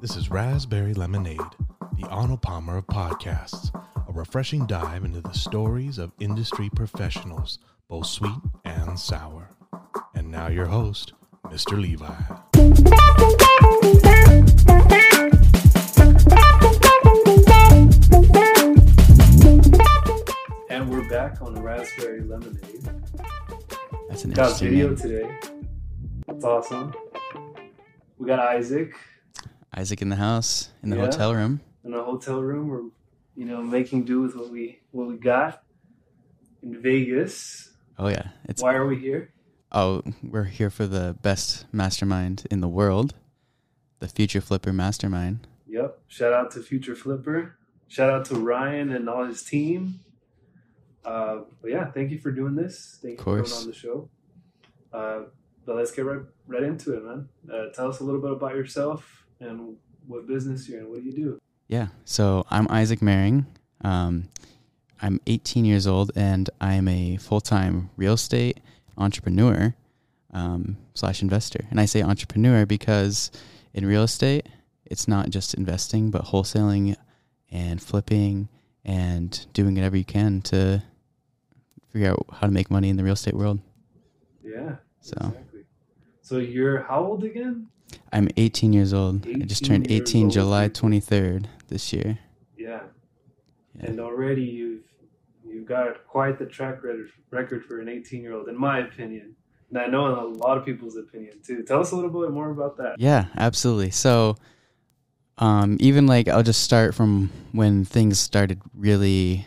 [0.00, 1.38] This is Raspberry Lemonade,
[1.98, 3.70] the Arnold Palmer of podcasts,
[4.08, 7.58] a refreshing dive into the stories of industry professionals,
[7.88, 9.50] both sweet and sour.
[10.14, 11.12] And now your host,
[11.46, 11.80] Mr.
[11.80, 12.12] Levi.
[20.70, 22.82] And we're back on Raspberry Lemonade.
[24.08, 24.96] That's an Got interesting video name.
[24.96, 25.38] today.
[26.26, 26.92] That's awesome.
[28.18, 28.92] We got Izaac
[29.76, 31.06] Izaac in the house in the Yeah.
[31.06, 31.60] hotel room.
[31.84, 32.68] in the hotel room.
[32.68, 32.84] We're,
[33.36, 35.62] you know, making do with what we what we got
[36.62, 37.72] in Vegas.
[37.98, 39.32] Oh yeah, it's Why are we here?
[39.72, 43.14] oh we're here for the best mastermind in the world,
[43.98, 45.46] the Future Flipper Mastermind.
[45.68, 45.98] Yep.
[46.08, 47.56] Shout out to Future Flipper.
[47.88, 50.00] Shout out to Ryan and all his team.
[51.04, 52.98] Uh, but yeah, thank you for doing this.
[53.02, 53.52] Thank you Of for course.
[53.52, 54.08] coming on the show.
[54.92, 55.20] Uh,
[55.66, 57.28] but let's get right right into it, man.
[57.52, 60.90] Uh, tell us a little bit about yourself and what business you're in.
[60.90, 61.40] What do you do?
[61.68, 63.46] Yeah, so I'm Izaac Maring.
[63.82, 64.28] Um,
[65.00, 68.60] I'm 18 years old and I'm a full time real estate
[68.96, 69.74] entrepreneur
[70.32, 71.66] um, slash investor.
[71.70, 73.30] And I say entrepreneur because
[73.72, 74.48] in real estate,
[74.84, 76.96] it's not just investing, but wholesaling
[77.50, 78.48] and flipping
[78.84, 80.82] and doing whatever you can to
[81.88, 83.60] figure out how to make money in the real estate world.
[84.42, 84.76] Yeah.
[85.00, 85.64] So Exactly.
[86.20, 87.68] So you're how old again?
[88.12, 89.26] I'm 18 years old.
[89.26, 90.30] I just turned 18.
[90.30, 92.18] July 23rd this year.
[92.56, 92.80] Yeah.
[93.76, 93.86] Yeah.
[93.86, 94.82] And already you've
[95.46, 99.34] you've got quite the track record record for an 18 year old, in my opinion.
[99.70, 101.62] And I know in a lot of people's opinion too.
[101.62, 102.96] Tell us a little bit more about that.
[102.98, 103.90] Yeah, absolutely.
[103.90, 104.36] So,
[105.38, 109.46] um, even like I'll just start from when things started really,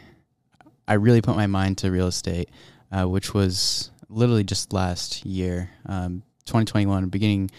[0.88, 2.50] I really put my mind to real estate,
[2.92, 7.50] uh, which was literally just last year, um, 2021, beginning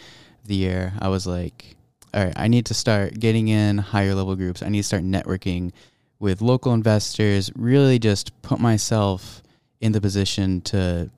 [0.49, 0.93] the year.
[0.99, 1.77] I was like,
[2.13, 4.63] all right, I need to start getting in higher level groups.
[4.63, 5.73] I need to start networking
[6.19, 9.43] with local investors, really just put myself
[9.81, 11.11] in the position to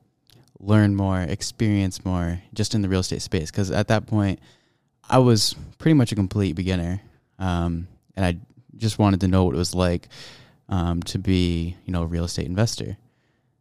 [0.58, 3.50] learn more, experience more just in the real estate space.
[3.50, 4.40] Because at that point,
[5.08, 7.00] I was pretty much a complete beginner,
[7.38, 8.36] um, and I
[8.76, 10.08] just wanted to know what it was like
[10.68, 12.96] um, to be, you know, a real estate investor.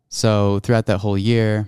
[0.10, 1.68] So throughout that whole year,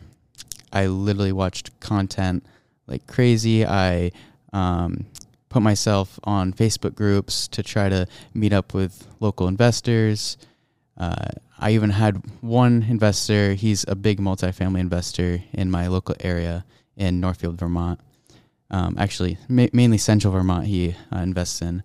[0.73, 2.45] I literally watched content
[2.91, 3.65] like crazy.
[3.65, 4.11] I
[4.53, 5.05] um,
[5.49, 10.37] put myself on Facebook groups to try to meet up with local investors.
[10.97, 13.53] Uh, I even had one investor.
[13.53, 16.65] He's a big multifamily investor in my local area
[16.95, 17.99] in Northfield, Vermont.
[18.69, 20.67] Um, actually, ma- mainly Central Vermont.
[20.67, 21.83] He uh, invests in,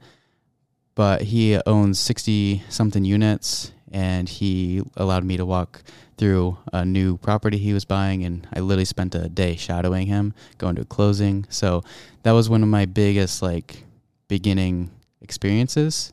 [0.94, 5.82] but he owns sixty something units, and he allowed me to walk
[6.18, 10.34] through a new property he was buying, and I literally spent a day shadowing him,
[10.58, 11.46] going to a closing.
[11.48, 11.82] So
[12.22, 13.84] that was one of my biggest like
[14.28, 14.90] beginning
[15.22, 16.12] experiences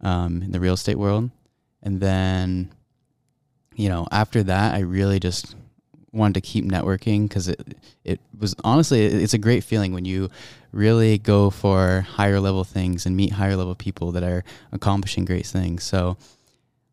[0.00, 1.30] um, in the real estate world.
[1.80, 2.72] And then,
[3.76, 5.54] you know, after that, I really just
[6.10, 10.28] wanted to keep networking because it it was honestly it's a great feeling when you
[10.72, 15.46] really go for higher level things and meet higher level people that are accomplishing great
[15.46, 15.84] things.
[15.84, 16.16] So,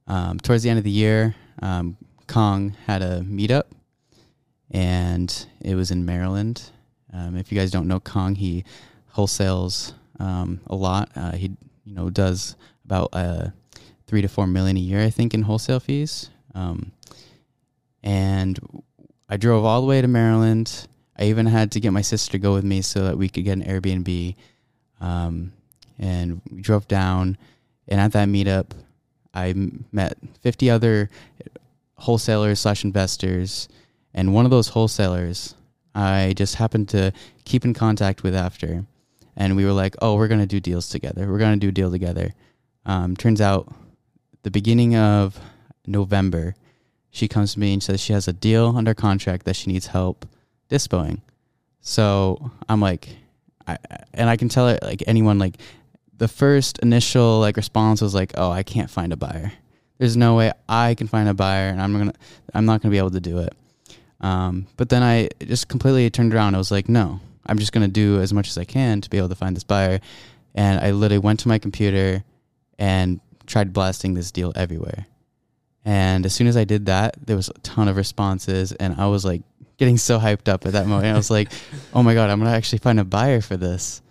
[0.09, 1.95] um, towards the end of the year, um,
[2.27, 3.63] Kong had a meetup,
[4.71, 6.63] and it was in Maryland.
[7.13, 8.65] Um, if you guys don't know Kong, he
[9.13, 11.09] wholesales um, a lot.
[11.15, 11.51] Uh, he
[11.85, 12.55] you know does
[12.85, 13.49] about uh,
[14.07, 16.29] three to four million a year, I think, in wholesale fees.
[16.55, 16.91] Um,
[18.01, 18.59] and
[19.29, 20.87] I drove all the way to Maryland.
[21.17, 23.43] I even had to get my sister to go with me so that we could
[23.43, 24.35] get an Airbnb.
[25.01, 25.53] Um,
[25.99, 27.37] and we drove down,
[27.87, 28.71] and at that meetup,
[29.33, 29.53] I
[29.91, 31.09] met 50 other
[31.95, 33.67] wholesalers slash investors,
[34.13, 35.55] and one of those wholesalers
[35.95, 37.11] I just happened to
[37.45, 38.85] keep in contact with after,
[39.35, 41.29] and we were like, "Oh, we're gonna do deals together.
[41.29, 42.33] We're gonna do a deal together."
[42.85, 43.73] Um, turns out,
[44.43, 45.39] the beginning of
[45.85, 46.55] November,
[47.11, 49.87] she comes to me and says she has a deal under contract that she needs
[49.87, 50.25] help
[50.69, 51.21] dispoing.
[51.81, 53.09] So I'm like,
[53.67, 53.77] I,
[54.13, 55.57] and I can tell it like anyone like
[56.19, 59.51] the first initial like response was like, oh, I can't find a buyer.
[59.97, 62.13] There's no way I can find a buyer, and I'm gonna,
[62.53, 63.53] I'm not gonna be able to do it.
[64.21, 66.55] Um, but then I just completely turned around.
[66.55, 69.17] I was like, no, I'm just gonna do as much as I can to be
[69.17, 69.99] able to find this buyer.
[70.55, 72.23] And I literally went to my computer
[72.77, 75.05] and tried blasting this deal everywhere.
[75.85, 79.07] And as soon as I did that, there was a ton of responses, and I
[79.07, 79.41] was like
[79.77, 81.07] getting so hyped up at that moment.
[81.07, 81.49] I was like,
[81.93, 84.01] "Oh my god, I'm gonna actually find a buyer for this."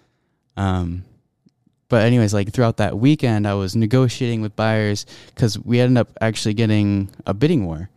[0.56, 1.04] Um,
[1.88, 6.10] but anyways, like throughout that weekend, I was negotiating with buyers because we ended up
[6.20, 7.88] actually getting a bidding war,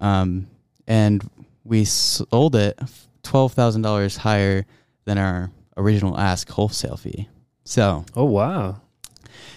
[0.00, 0.46] um,
[0.86, 1.28] and
[1.64, 2.78] we sold it
[3.22, 4.66] twelve thousand dollars higher
[5.04, 7.28] than our original ask wholesale fee.
[7.64, 8.80] So Oh wow.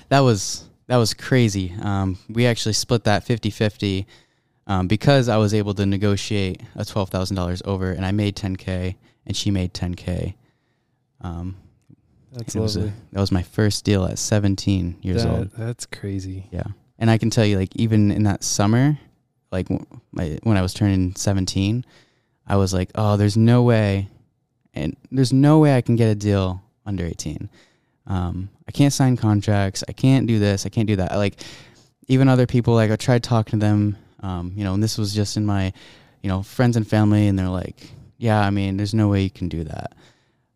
[0.10, 1.74] that was that was crazy.
[1.82, 4.06] Um, we actually split that 50-50
[4.68, 8.36] um, because I was able to negotiate a twelve thousand dollars over, and I made
[8.36, 10.36] ten k, and she made ten k.
[11.22, 11.56] Um,
[12.38, 15.52] That's it was a- that was my first deal at seventeen years That- old.
[15.58, 16.48] That's crazy.
[16.52, 16.64] Yeah,
[17.00, 18.98] and I can tell you, like even in that summer,
[19.52, 21.86] like w- my, when I was turning seventeen,
[22.48, 24.08] I was like, oh, there's no way,
[24.74, 27.50] and there's no way I can get a deal under eighteen.
[28.06, 29.84] Um, I can't sign contracts.
[29.88, 30.66] I can't do this.
[30.66, 31.16] I can't do that.
[31.18, 31.42] Like
[32.08, 35.14] even other people, like I tried talking to them, um, you know, and this was
[35.14, 35.74] just in my,
[36.22, 39.30] you know, friends and family, and they're like, yeah, I mean, there's no way you
[39.30, 39.94] can do that.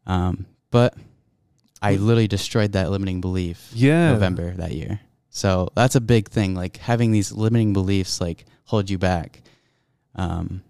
[0.07, 0.95] Um, but
[1.81, 3.71] I literally destroyed that limiting belief.
[3.73, 4.11] Yeah.
[4.11, 4.99] November that year.
[5.29, 6.53] So that's a big thing.
[6.53, 9.41] Like having these limiting beliefs like hold you back.
[10.15, 10.63] Um,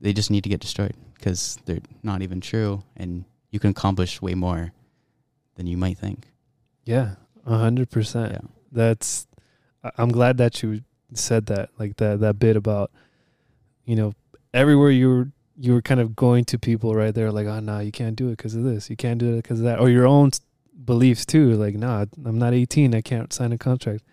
[0.00, 4.20] they just need to get destroyed because they're not even true, and you can accomplish
[4.20, 4.72] way more
[5.54, 6.26] than you might think.
[6.84, 7.14] Yeah.
[7.46, 8.32] A hundred percent.
[8.32, 8.48] Yeah.
[8.72, 9.26] That's.
[9.96, 10.82] I'm glad that you
[11.14, 11.70] said that.
[11.78, 12.90] Like that that bit about,
[13.84, 14.14] you know,
[14.52, 17.92] everywhere you you were kind of going to people right there like, oh no, you
[17.92, 18.90] can't do it because of this.
[18.90, 20.30] You can't do it because of that, or your own
[20.84, 21.54] beliefs too.
[21.54, 22.94] Like, nah, I'm not 18.
[22.94, 24.04] I can't sign a contract.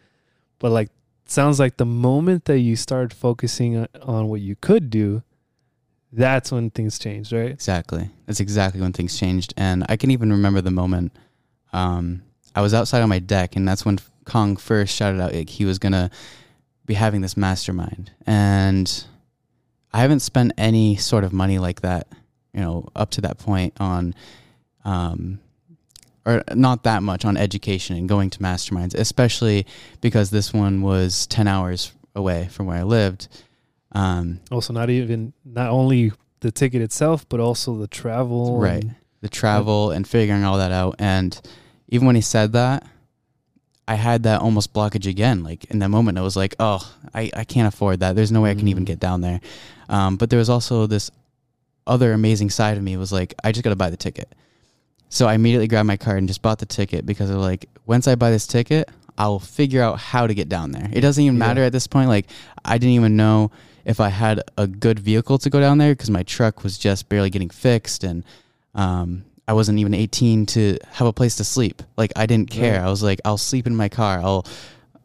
[0.59, 0.89] But like,
[1.25, 5.23] sounds like the moment that you start focusing on, what you could do,
[6.11, 7.51] that's when things changed, right?
[7.51, 8.09] Exactly.
[8.25, 9.53] That's exactly when things changed.
[9.57, 11.11] And I can even remember the moment
[11.73, 12.21] um,
[12.55, 15.65] I was outside on my deck, and that's when Kong first shouted out like, he
[15.65, 16.11] was to
[16.85, 18.11] be having this mastermind.
[18.27, 19.05] And
[19.93, 22.07] I haven't spent any sort of money like that,
[22.53, 24.15] you know, up to that point on,
[24.85, 25.39] um,
[26.25, 29.65] or not that much on education and going to masterminds, especially
[30.01, 33.27] because this one was 10 hours away from where I lived.
[33.91, 38.57] Um, Also, not even not only the ticket itself, but also the travel.
[38.57, 38.83] Right.
[38.83, 40.95] and- the travel and figuring all that out.
[40.99, 41.39] And
[41.87, 42.85] even when he said that,
[43.87, 45.43] I had that almost blockage again.
[45.45, 46.81] Like in that moment, I was like, oh,
[47.13, 48.17] I, I can't afford that.
[48.17, 48.87] There's no way I can even Mm.
[48.87, 49.39] get down there.
[49.89, 51.11] Um, but there was also this
[51.85, 54.33] other amazing side of me was like, I just got to buy the ticket.
[55.09, 57.69] So I immediately grabbed my card and just bought the ticket because I was like,
[57.85, 60.89] once I buy this ticket, I'll figure out how to get down there.
[60.91, 61.47] It doesn't even Yeah.
[61.47, 62.09] matter at this point.
[62.09, 62.27] Like,
[62.65, 63.51] I didn't even know
[63.85, 67.09] if I had a good vehicle to go down there because my truck was just
[67.09, 68.23] barely getting fixed and
[68.73, 71.83] um, I wasn't even 18 to have a place to sleep.
[71.97, 72.79] Like I didn't care.
[72.79, 72.87] Right.
[72.87, 74.19] I was like, I'll sleep in my car.
[74.19, 74.47] I'll,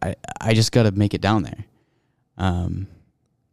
[0.01, 1.65] I, I just got to make it down there.
[2.39, 2.87] Um,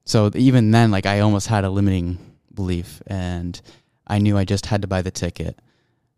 [0.05, 2.17] so even then, like I almost had a limiting
[2.53, 3.59] belief, and
[4.07, 5.59] I knew I just had to buy the ticket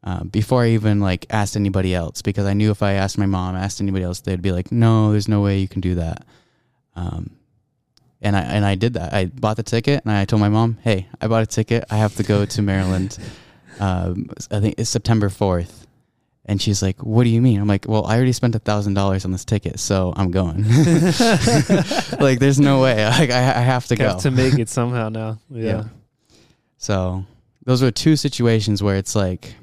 [0.03, 3.25] um, before I even like asked anybody else because I knew if I asked my
[3.25, 6.25] mom, asked anybody else, they'd be like, "No, there's no way you can do that."
[6.95, 7.31] Um,
[8.21, 9.13] and I and I did that.
[9.13, 11.85] I bought the ticket, and I told my mom, "Hey, I bought a ticket.
[11.89, 13.17] I have to go to Maryland.
[13.79, 15.86] um, I think it's September fourth."
[16.49, 18.93] And she's like, "What do you mean?" I'm like, "Well, I already spent a thousand
[18.93, 20.63] dollars on this ticket, so I'm going.
[22.19, 23.03] like, there's no way.
[23.19, 25.39] Like, I, I have to go." have to make it somehow now.
[25.49, 25.63] Yeah.
[25.63, 25.83] Yeah.
[26.77, 27.25] So
[27.65, 29.55] those were two situations where it's like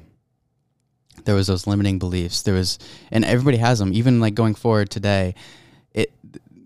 [1.23, 2.43] there was those limiting beliefs.
[2.43, 2.77] There was,
[3.11, 3.91] and everybody has them.
[3.93, 5.33] Even like going forward today,
[5.91, 6.11] it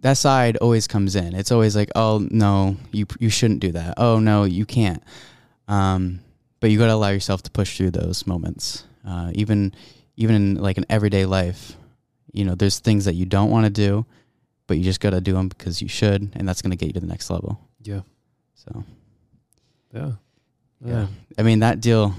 [0.01, 1.33] that side always comes in.
[1.33, 3.93] It's always like, oh no, you you shouldn't do that.
[3.97, 5.01] Oh no, you can't.
[5.67, 6.19] Um,
[6.59, 8.83] but you got to allow yourself to push through those moments.
[9.07, 9.73] Uh, even
[10.19, 11.77] even in like an everyday life,
[12.33, 14.05] you know, there's things that you don't want to do,
[14.67, 16.87] but you just got to do them because you should, and that's going to get
[16.87, 17.57] you to the next level.
[17.81, 18.01] Yeah.
[18.53, 18.83] So.
[19.93, 20.11] Yeah.
[20.83, 21.07] yeah.
[21.37, 22.13] I mean that deal,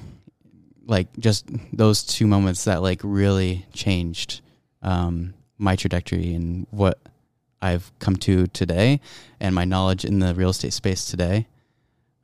[0.87, 4.41] like just those two moments that like really changed
[4.83, 6.99] um, my trajectory and what
[7.61, 9.01] I've come to today,
[9.39, 11.47] and my knowledge in the real estate space today.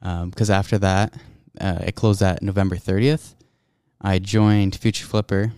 [0.00, 1.12] Because after that,
[1.60, 3.34] uh, I closed that November thirtieth.
[4.00, 5.52] I joined Future Flipper,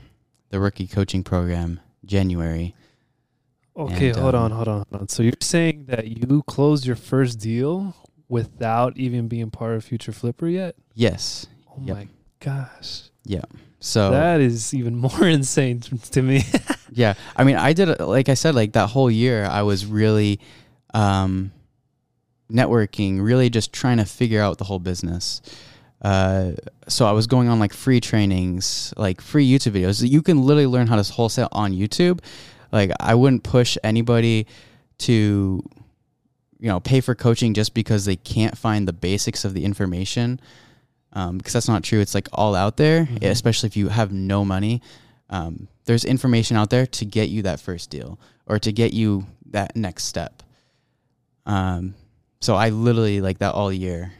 [0.50, 2.74] the rookie coaching program, January.
[3.76, 5.08] Okay, And, hold um, on, hold on, hold on.
[5.08, 7.94] So you're saying that you closed your first deal
[8.28, 10.74] without even being part of Future Flipper yet?
[10.94, 11.46] Yes.
[11.70, 11.96] Oh Yep.
[11.96, 12.08] my
[12.40, 13.10] gosh.
[13.24, 13.42] Yeah.
[13.80, 16.42] So That is even more insane to me.
[16.90, 20.40] Yeah, I mean, I did like I said, like that whole year, I was really
[20.94, 21.52] um,
[22.50, 25.42] networking, really just trying to figure out the whole business.
[26.02, 26.52] Uh,
[26.86, 30.08] so I was going on like free trainings, like free YouTube videos.
[30.08, 32.20] You can literally learn how to wholesale on YouTube.
[32.70, 34.46] Like I wouldn't push anybody
[34.98, 35.62] to,
[36.60, 40.40] you know, pay for coaching just because they can't find the basics of the information.
[41.14, 42.00] Um, because that's not true.
[42.00, 43.22] It's like all out there, Mhm.
[43.24, 44.82] especially if you have no money.
[45.30, 49.26] Um, there's information out there to get you that first deal or to get you
[49.50, 50.42] that next step.
[51.46, 51.94] Um,
[52.40, 54.12] so I literally like that all year,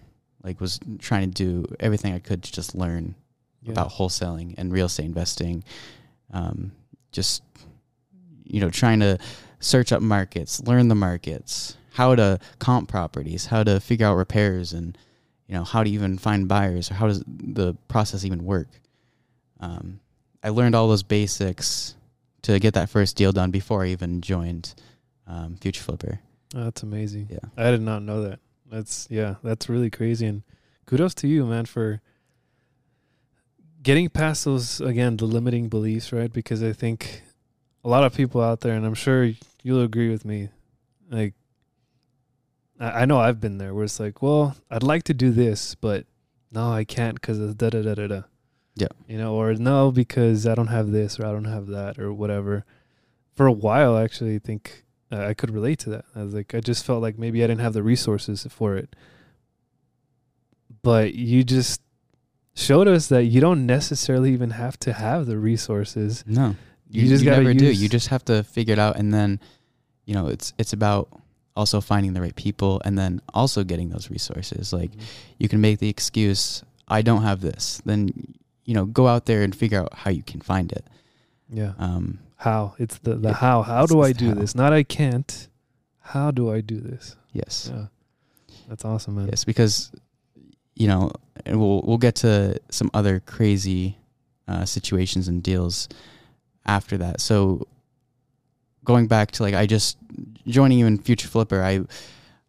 [0.49, 3.14] like was trying to do everything I could to just learn
[3.62, 3.73] Yeah.
[3.73, 5.62] about wholesaling and real estate investing.
[6.33, 6.73] um,
[7.12, 7.43] just
[8.45, 9.19] you know trying to
[9.61, 14.73] search up markets, learn the markets, how to comp properties, how to figure out repairs,
[14.73, 14.97] and
[15.49, 18.69] you know how to even find buyers or how does the process even work.
[19.61, 20.00] Um,
[20.43, 21.95] I learned all those basics
[22.43, 24.75] to get that first deal done before I even joined
[25.26, 26.21] um, Future Flipper.
[26.55, 27.28] Oh, that's amazing.
[27.31, 27.38] Yeah.
[27.57, 28.38] I did not know that.
[28.70, 30.42] That's yeah, that's really crazy and
[30.87, 32.00] kudos to you, man, for
[33.82, 36.32] getting past those again, the limiting beliefs, right?
[36.32, 37.22] Because I think
[37.84, 39.30] a lot of people out there and I'm sure
[39.62, 40.48] you'll agree with me,
[41.10, 41.34] like
[42.78, 45.75] I, I know I've been there where it's like, well, I'd like to do this,
[45.75, 46.06] but
[46.50, 48.22] no, I can't because of da da da da da.
[48.75, 48.88] Yeah.
[49.06, 52.12] You know, or no, because I don't have this or I don't have that or
[52.12, 52.64] whatever.
[53.34, 56.04] For a while, I actually think uh, I could relate to that.
[56.14, 58.94] I was like, I just felt like maybe I didn't have the resources for it.
[60.82, 61.80] But you just
[62.54, 66.24] showed us that you don't necessarily even have to have the resources.
[66.26, 66.56] No,
[66.90, 67.70] You just gotta never do.
[67.70, 69.40] You just have to figure it out, and then
[70.04, 71.08] you know it's it's about
[71.56, 74.72] also finding the right people, and then also getting those resources.
[74.72, 74.90] Like
[75.38, 78.34] you can make the excuse, "I don't have this," then
[78.64, 80.86] you know go out there and figure out how you can find it.
[81.50, 81.72] Yeah.
[81.78, 82.75] Um, How?
[82.78, 83.62] It's the the It- how.
[83.62, 84.35] How do I do how.
[84.35, 84.54] this?
[84.54, 85.49] Not I can't.
[86.00, 87.16] How do I do this?
[87.33, 87.87] yes, Yeah.
[88.68, 89.26] That's awesome, man.
[89.28, 89.90] yes, because
[90.75, 91.11] you know,
[91.45, 93.99] and we'll we'll get to some other crazy
[94.47, 95.88] uh, situations and deals
[96.64, 97.21] after that.
[97.21, 97.66] So
[98.85, 99.99] going back to like I just
[100.47, 101.80] joining you in Future Flipper, I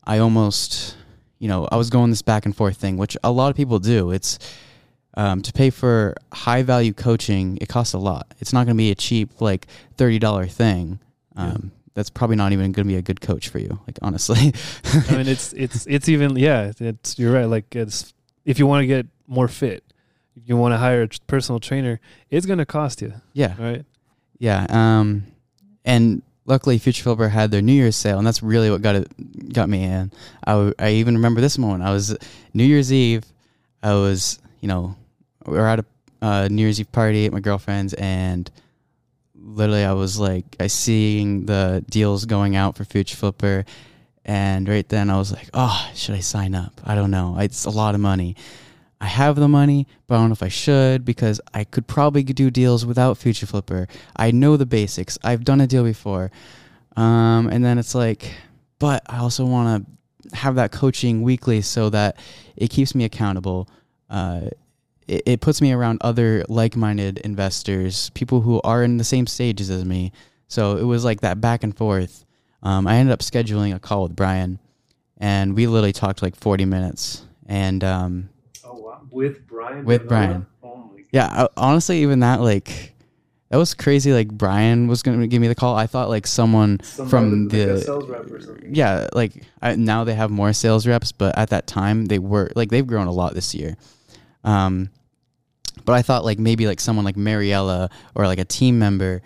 [0.05, 0.95] I almost
[1.39, 3.79] you know I was going this back and forth thing, which a lot of people
[3.79, 4.11] do.
[4.11, 4.39] It's
[5.19, 8.33] um, to pay for high value coaching, it costs a lot.
[8.39, 10.99] It's not going to be a cheap like thirty dollar thing.
[11.35, 11.47] Yeah.
[11.47, 13.81] Um, That's probably not even going to be a good coach for you.
[13.85, 14.53] Like honestly,
[14.85, 16.71] I mean, it's it's it's even yeah.
[16.79, 17.45] It's you're right.
[17.47, 18.13] Like it's
[18.45, 19.83] if you want to get more fit,
[20.37, 21.99] if you want to hire a personal trainer,
[22.29, 23.55] it's gonna cost you, yeah.
[23.59, 23.83] right?
[24.37, 24.67] Yeah.
[24.69, 25.25] Um,
[25.83, 29.51] and luckily, Future Flipper had their New Year's sale, and that's really what got it
[29.53, 30.13] got me in.
[30.45, 31.83] I, w- I even remember this moment.
[31.83, 32.17] I was
[32.53, 33.25] New Year's Eve.
[33.83, 34.95] I was you know
[35.49, 35.85] we were at a
[36.21, 38.49] uh, New Year's Eve party at my girlfriend's, and
[39.35, 43.65] literally I was like I seeing the deals going out for Future Flipper.
[44.25, 46.79] And right then I was like, oh, should I sign up?
[46.85, 47.37] I don't know.
[47.39, 48.35] It's a lot of money.
[49.01, 52.21] I have the money, but I don't know if I should because I could probably
[52.21, 53.87] do deals without Future Flipper.
[54.15, 55.17] I know the basics.
[55.23, 56.31] I've done a deal before.
[56.97, 58.33] Um, and then it's like,
[58.77, 62.17] but I also want to have that coaching weekly so that
[62.57, 63.69] it keeps me accountable.
[64.09, 64.49] Uh,
[65.09, 69.27] it, it puts me around other like minded investors, people who are in the same
[69.27, 70.11] stages as me.
[70.47, 72.25] So it was like that back and forth.
[72.61, 74.59] Um, I ended up scheduling a call with Brian,
[75.17, 77.25] and we literally talked like 40 minutes.
[77.45, 78.29] And um,
[78.63, 79.85] Oh wow, with Brian.
[79.85, 80.45] With Brian.
[80.63, 82.93] Oh yeah, I, honestly, even that like
[83.49, 84.13] that was crazy.
[84.13, 85.75] Like Brian was gonna give me the call.
[85.75, 88.75] I thought like someone from the sales rep or something.
[88.75, 92.51] yeah, like I, now they have more sales reps, but at that time they were
[92.55, 93.75] like they've grown a lot this year.
[94.43, 94.89] Um,
[95.85, 99.21] but I thought like maybe like someone like Mariella or like a team member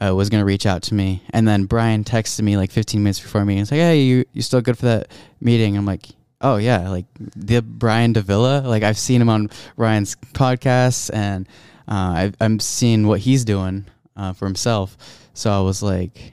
[0.00, 3.20] uh, was gonna reach out to me, and then Brian texted me like 15 minutes
[3.20, 5.08] before me and it's like, hey, you you still good for that
[5.40, 5.76] meeting?
[5.76, 6.06] I'm like.
[6.44, 7.06] Oh yeah, like
[7.36, 8.62] the Brian Davila.
[8.66, 11.46] Like I've seen him on Ryan's podcasts, and
[11.86, 13.84] uh, I, I'm seeing what he's doing
[14.16, 14.96] uh, for himself.
[15.34, 16.32] So I was like,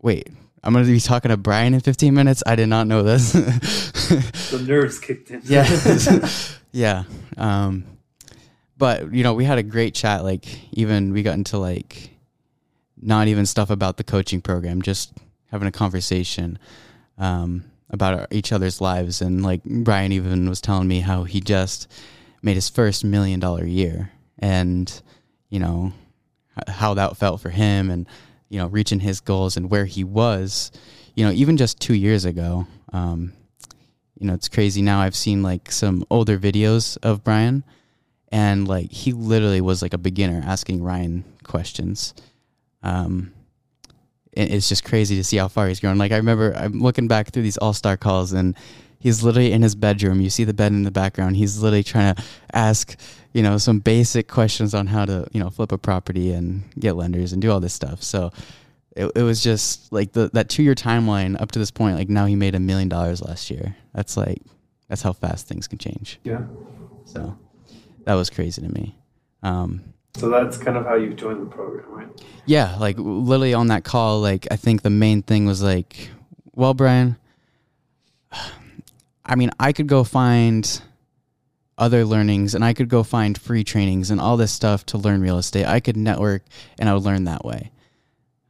[0.00, 0.28] wait,
[0.62, 2.42] I'm gonna be talking to Brian in 15 minutes.
[2.46, 3.32] I did not know this.
[3.32, 5.40] The nerves kicked in.
[5.44, 6.28] yeah,
[6.72, 7.04] yeah.
[7.36, 7.84] Um,
[8.82, 10.24] but you know, we had a great chat.
[10.24, 12.10] Like, even we got into like
[13.00, 15.12] not even stuff about the coaching program, just
[15.52, 16.58] having a conversation
[17.16, 19.22] um, about our, each other's lives.
[19.22, 21.92] And like Brian even was telling me how he just
[22.42, 24.10] made his first million dollar year,
[24.40, 25.00] and
[25.48, 25.92] you know
[26.66, 28.08] how that felt for him, and
[28.48, 30.72] you know reaching his goals and where he was.
[31.14, 32.66] You know, even just two years ago.
[32.92, 33.32] Um,
[34.18, 35.00] you know, it's crazy now.
[35.00, 37.62] I've seen like some older videos of Brian,
[38.32, 42.14] and like he literally was like a beginner asking Ryan questions.
[42.82, 43.32] Um,
[44.34, 45.98] and it's just crazy to see how far he's grown.
[45.98, 48.56] Like I remember, I'm looking back through these All Star calls, and
[48.98, 50.22] he's literally in his bedroom.
[50.22, 51.36] You see the bed in the background.
[51.36, 52.22] He's literally trying to
[52.54, 52.96] ask,
[53.34, 56.96] you know, some basic questions on how to, you know, flip a property and get
[56.96, 58.02] lenders and do all this stuff.
[58.02, 58.32] So
[58.96, 61.96] it, it was just like the that two year timeline up to this point.
[61.96, 63.76] Like now he made a million dollars last year.
[63.94, 64.40] That's like
[64.88, 66.18] that's how fast things can change.
[66.24, 66.44] Yeah.
[67.04, 67.36] So
[68.04, 68.96] that was crazy to me.
[69.42, 69.82] Um,
[70.14, 72.22] So that's kind of how you joined the program, right?
[72.46, 76.10] yeah, like literally on that call, like I think the main thing was like,
[76.54, 77.16] well, Brian,
[79.24, 80.80] I mean, I could go find
[81.78, 85.20] other learnings and I could go find free trainings and all this stuff to learn
[85.22, 85.64] real estate.
[85.66, 86.42] I could network
[86.78, 87.70] and I would learn that way.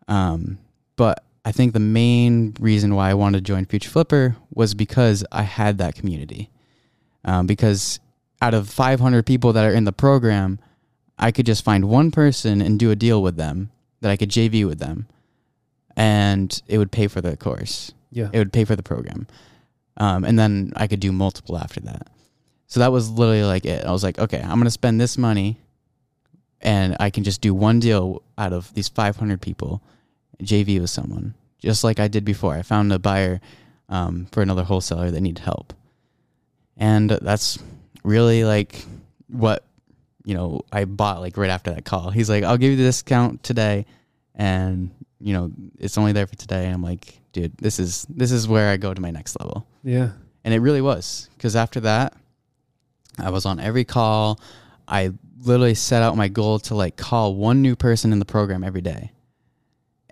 [0.09, 0.59] Um,
[0.97, 5.25] but I think the main reason why I wanted to join Future Flipper was because
[5.30, 6.50] I had that community.
[7.25, 8.00] Um, because
[8.42, 10.58] out of 500 people that are in the program,
[11.16, 13.70] I could just find one person and do a deal with them
[14.00, 15.06] that I could JV with them,
[15.96, 17.92] and it would pay for the course.
[18.11, 18.30] Yeah.
[18.32, 19.28] It would pay for the program,
[19.96, 22.08] um, and then I could do multiple after that.
[22.66, 23.84] So that was literally like it.
[23.84, 25.61] I was like, okay, I'm gonna spend this money,
[26.61, 29.80] and I can just do one deal out of these 500 people,
[30.42, 32.54] JV with someone, just like I did before.
[32.54, 33.40] I found a buyer
[33.88, 35.72] um, for another wholesaler that needed help,
[36.76, 37.61] and that's
[38.02, 38.85] really like
[39.28, 39.64] what
[40.25, 42.11] you know I bought like right after that call.
[42.11, 43.87] He's like, "I'll give you the discount today,"
[44.35, 44.90] and
[45.21, 46.66] you know it's only there for today.
[46.66, 49.66] And I'm like, dude, this is this is where I go to my next level,
[49.82, 50.11] Yeah.
[50.44, 52.14] and it really was because after that,
[53.18, 54.40] I was on every call.
[54.88, 55.12] I
[55.44, 58.80] literally set out my goal to like call one new person in the program every
[58.82, 59.11] day,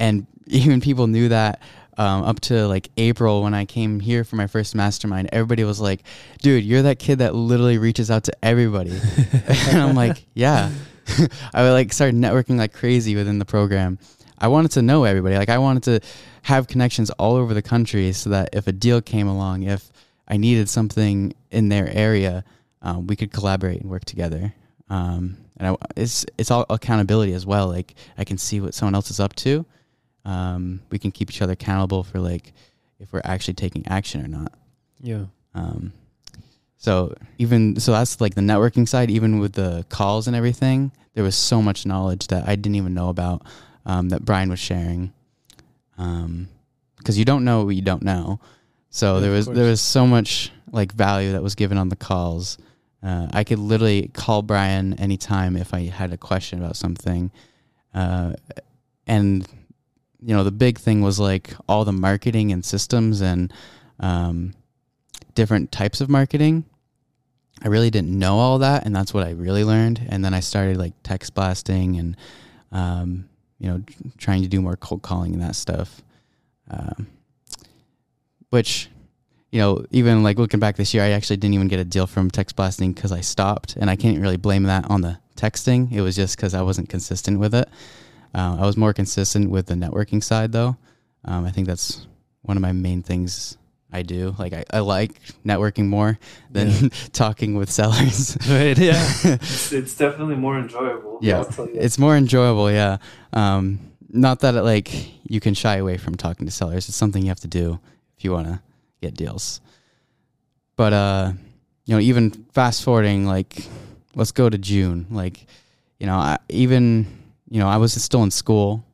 [0.01, 1.63] and even people knew that
[1.97, 5.81] um, up to like April when I came here for my first mastermind, everybody was
[5.81, 6.03] like,
[6.41, 8.99] dude, you're that kid that literally reaches out to everybody.
[9.69, 10.71] and I'm like, yeah.
[11.55, 13.99] I would like start networking like crazy within the program.
[14.39, 15.37] I wanted to know everybody.
[15.37, 16.01] Like I wanted to
[16.43, 19.93] have connections all over the country so that if a deal came along, if
[20.27, 22.45] I needed something in their area,
[22.81, 24.55] um, we could collaborate and work together.
[24.89, 27.69] Um, and I, it's it's all accountability as well.
[27.69, 29.67] Like I can see what someone else is up to.
[30.25, 32.53] Um, we can keep each other accountable for like
[32.99, 34.53] if we're actually taking action or not.
[35.01, 35.25] Yeah.
[35.55, 35.93] Um,
[36.77, 39.11] so even so, that's like the networking side.
[39.11, 42.95] Even with the calls and everything, there was so much knowledge that I didn't even
[42.95, 43.43] know about
[43.85, 45.13] um, that Brian was sharing.
[45.99, 46.49] Um,
[46.97, 48.41] because you don't know what you don't know.
[48.91, 51.97] So Yeah, there was there was so much like value that was given on the
[51.97, 52.59] calls.
[53.03, 57.31] Uh, I could literally call Brian anytime if I had a question about something,
[57.95, 58.35] uh,
[59.07, 59.47] and
[60.23, 63.53] you know the big thing was like all the marketing and systems and
[63.99, 64.55] um,
[65.35, 66.65] different types of marketing.
[67.63, 70.07] I really didn't know all that, and that's what I really learned.
[70.09, 72.17] And then I started like text blasting and
[72.73, 73.29] um,
[73.59, 73.83] you know
[74.19, 76.03] trying to do more cold calling and that stuff.
[76.71, 77.09] Um,
[78.51, 78.89] which
[79.51, 82.07] you know, even like looking back this year, I actually didn't even get a deal
[82.07, 85.91] from text blasting because I stopped, and I can't really blame that on the texting.
[85.93, 87.69] It was just because I wasn't consistent with it.
[88.35, 90.77] Uh, I was more consistent with the networking side, though.
[91.25, 92.07] Um, I think that's
[92.43, 93.59] one of my main things
[93.93, 94.35] I do.
[94.39, 96.19] Like I, I like networking more
[96.51, 98.37] than talking with sellers.
[98.49, 98.79] Right.
[98.79, 99.13] Yeah.
[99.25, 101.19] It's, it's definitely more enjoyable.
[101.21, 102.71] Yeah, I'll tell you it's more enjoyable.
[102.71, 102.99] Yeah.
[103.33, 104.91] Um, not that it, like
[105.29, 106.89] you can shy away from talking to sellers.
[106.89, 107.79] It's something you have to do
[108.17, 108.61] if you want to
[109.01, 109.61] get deals.
[110.77, 111.33] But uh,
[111.85, 113.67] you know, even fast forwarding, like,
[114.15, 115.07] let's go to June.
[115.11, 115.47] Like,
[115.99, 117.07] you know, I, even
[117.51, 118.85] you know, I was still in school.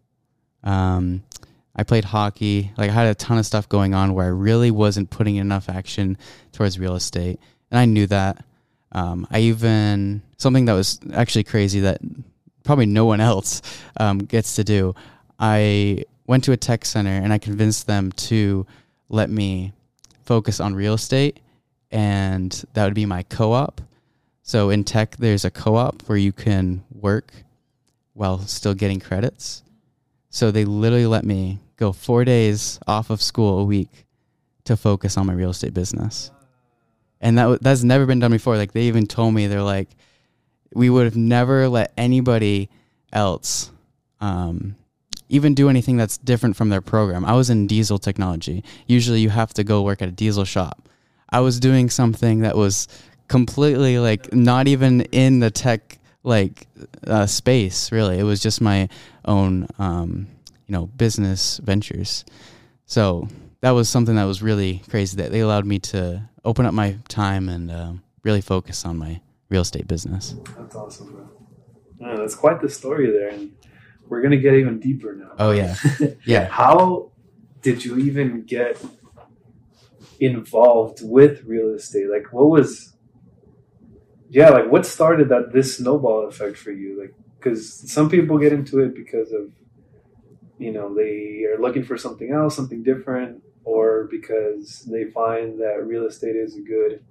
[0.65, 1.23] Um,
[1.77, 2.73] I played hockey.
[2.77, 5.69] Like, I had a ton of stuff going on where I really wasn't putting enough
[5.69, 6.17] action
[6.53, 7.39] towards real estate,
[7.71, 8.45] and I knew that.
[8.93, 12.01] Um, I even something that was actually crazy that
[12.65, 13.61] probably no one else
[13.99, 14.95] um, gets to do.
[15.39, 18.67] I went to a tech center and I convinced them to
[19.09, 19.73] let me
[20.25, 21.41] focus on real estate,
[21.91, 23.81] and that would be my co-op.
[24.43, 27.33] So in tech, there's a co-op where you can work
[28.17, 29.63] while still getting credits.
[30.31, 34.07] So they literally let me go four days off of school a week
[34.65, 36.31] to focus on my real estate business.
[37.21, 38.57] And that that's never been done before.
[38.57, 39.89] Like they even told me they're like,
[40.75, 42.69] we would have never let anybody
[43.13, 43.71] else
[44.21, 44.77] um,
[45.29, 47.25] even do anything that's different from their program.
[47.25, 48.65] I was in diesel technology.
[48.87, 50.89] Usually you have to go work at a diesel shop.
[51.31, 52.89] I was doing something that was
[53.29, 56.67] completely like not even in the tech like
[57.07, 58.19] uh, space really.
[58.19, 58.89] It was just my
[59.25, 60.29] own um,
[60.67, 62.25] you know business ventures.
[62.85, 63.29] So
[63.61, 66.99] that was something that was really crazy that they allowed me to open up my
[67.09, 70.37] time and um, really focus on my real estate business.
[70.57, 71.29] That's awesome, bro.
[72.01, 73.53] Yeah, that's quite the story there, and
[74.09, 75.33] we're gonna get even deeper now.
[75.39, 75.77] Oh yeah,
[76.27, 76.47] yeah.
[76.47, 77.13] How
[77.63, 78.81] did you even get
[80.21, 82.09] involved with real estate?
[82.11, 82.96] Like, what was,
[84.31, 87.01] yeah, like what started that this snowball effect for you?
[87.01, 89.53] Like, because some people get into it because of,
[90.59, 95.85] you know, they are looking for something else, something different, or because they find that
[95.87, 97.05] real estate is a good,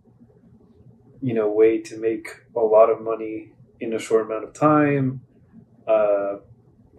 [1.21, 5.21] you know, way to make a lot of money in a short amount of time.
[5.87, 6.37] Uh,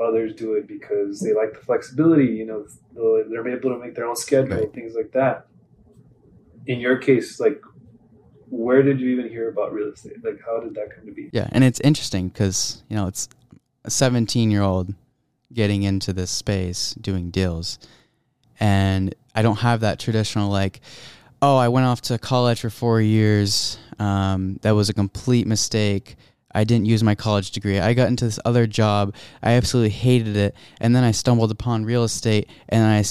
[0.01, 2.27] others do it because they like the flexibility.
[2.27, 2.67] You know,
[3.29, 4.73] they're able to make their own schedule, Right.
[4.73, 5.47] things like that.
[6.67, 7.61] In your case, like,
[8.49, 10.25] where did you even hear about real estate?
[10.25, 11.31] Like, how did that come to be?
[11.33, 13.29] Yeah, and it's interesting because you know it's
[13.85, 14.95] a 17 year old
[15.53, 17.79] getting into this space doing deals,
[18.61, 20.81] and I don't have that traditional like,
[21.43, 23.79] oh, I went off to college for four years.
[23.99, 26.17] Um, that was a complete mistake.
[26.55, 27.79] I didn't use my college degree.
[27.79, 29.15] I got into this other job.
[29.43, 33.03] I absolutely hated it, and then I stumbled upon real estate, and I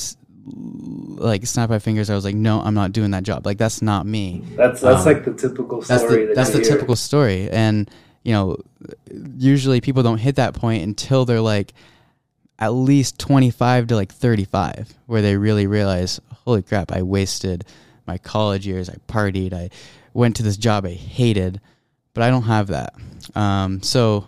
[0.46, 2.10] like snap my fingers.
[2.10, 3.46] I was like, no, I'm not doing that job.
[3.46, 4.44] Like that's not me.
[4.56, 5.98] That's that's Um, like the typical story.
[6.00, 6.70] That's the that that's the hear.
[6.70, 7.90] typical story, and
[8.24, 8.58] you know,
[9.38, 11.74] usually people don't hit that point until they're like
[12.58, 17.66] at least 25 to like 35, where they really realize, holy crap, I wasted
[18.08, 18.90] my college years.
[18.90, 19.54] I partied.
[19.54, 19.70] I
[20.14, 21.60] went to this job I hated,
[22.14, 22.94] but I don't have that.
[23.36, 24.28] Um, so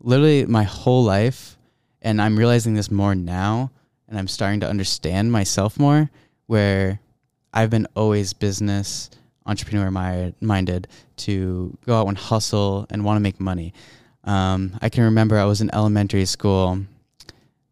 [0.00, 1.58] literally my whole life,
[2.00, 3.70] and I'm realizing this more now,
[4.08, 6.10] and I'm starting to understand myself more,
[6.46, 7.00] where
[7.52, 9.10] I've been always business
[9.46, 13.72] entrepreneur mi- minded to go out and hustle and want to make money.
[14.24, 16.80] Um, I can remember I was in elementary school.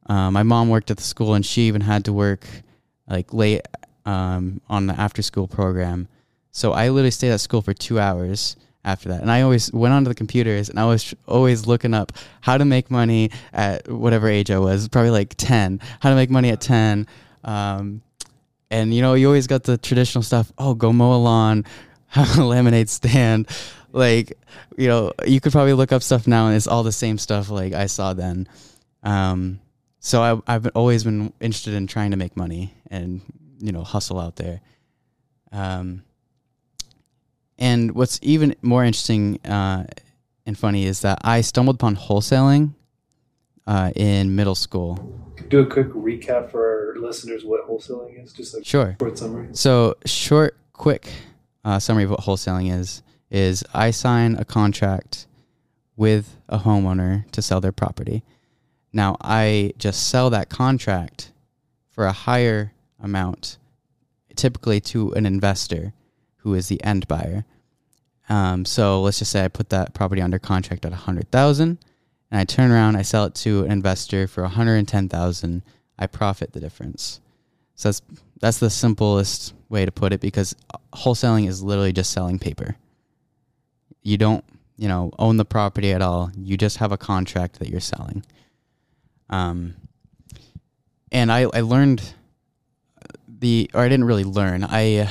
[0.07, 2.47] Uh, my mom worked at the school, and she even had to work
[3.09, 3.63] like late
[4.07, 6.09] um, on the after school program.
[6.53, 9.95] So I literally stayed at school for two hours after that, and I always went
[9.95, 14.29] onto the computers, and I was always looking up how to make money at whatever
[14.29, 15.81] age I was, probably like ten.
[16.01, 17.07] How to make money at ten.
[17.45, 18.03] Um,
[18.71, 20.53] and you know, you always got the traditional stuff.
[20.59, 21.65] Oh, go mow a lawn,
[22.09, 23.49] have a lemonade stand.
[23.93, 24.37] Like,
[24.77, 27.51] you know, you could probably look up stuff now, and it's all the same stuff
[27.51, 28.49] like I saw then.
[29.05, 29.61] Um,
[30.01, 33.23] so I, I've always been interested in trying to make money and
[33.61, 34.61] you know hustle out there.
[35.53, 36.03] Um,
[37.59, 39.85] and what's even more interesting uh,
[40.47, 42.75] and funny is that I stumbled upon wholesaling
[43.67, 44.97] uh, in middle school.
[45.49, 48.97] Do a quick recap for our listeners what wholesaling is, just like Sure.
[49.01, 49.49] short summary.
[49.53, 51.11] So, short, quick
[51.65, 55.27] uh, summary of what wholesaling is is I sign a contract
[55.97, 58.23] with a homeowner to sell their property.
[58.93, 61.33] Now, I just sell that contract
[61.91, 63.59] for a higher amount,
[64.37, 65.93] typically to an investor
[66.45, 67.45] who is the end buyer.
[68.29, 71.79] Um, so let's just say I put that property under contract at a hundred thousand,
[72.31, 75.09] and I turn around, I sell it to an investor for a hundred and ten
[75.09, 75.63] thousand.
[75.99, 77.21] I profit the difference.
[77.75, 78.03] So that's
[78.41, 80.55] that's the simplest way to put it because
[80.95, 82.77] wholesaling is literally just selling paper.
[84.03, 84.45] You don't,
[84.77, 86.31] you know, own the property at all.
[86.37, 88.25] You just have a contract that you're selling.
[89.31, 89.75] Um,
[91.11, 92.03] and I I learned
[93.29, 94.65] the or I didn't really learn.
[94.65, 95.11] I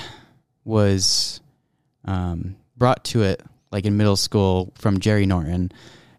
[0.65, 1.41] was
[2.06, 5.71] um, brought to it like in middle school from Jerry Norton,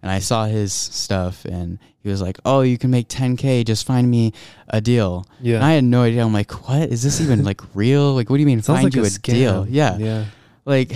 [0.02, 3.64] and I saw his stuff, and he was like, "Oh, you can make 10k.
[3.64, 4.32] Just find me
[4.68, 5.56] a deal." Yeah.
[5.56, 6.24] And I had no idea.
[6.24, 8.14] I'm like, "What is this even like real?
[8.14, 10.24] Like, what do you mean Sounds find like you a a, deal?" Yeah, Yeah.
[10.64, 10.92] like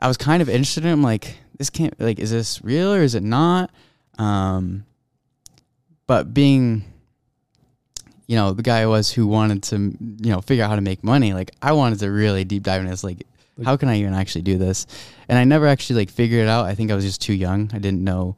[0.00, 0.90] I was kind of interested in.
[0.90, 0.92] it.
[0.94, 3.70] I'm like, this can't like, is this real or is it not?
[4.18, 4.84] Um,
[6.08, 6.84] but being,
[8.32, 9.76] you know, the guy I was who wanted to,
[10.24, 11.34] you know, figure out how to make money.
[11.34, 13.04] Like, I wanted to really deep dive into this.
[13.04, 13.26] Like,
[13.58, 14.86] Like- how can I even actually do this?
[15.28, 16.64] And I never actually like figured it out.
[16.64, 17.70] I think I was just too young.
[17.74, 18.36] I didn't know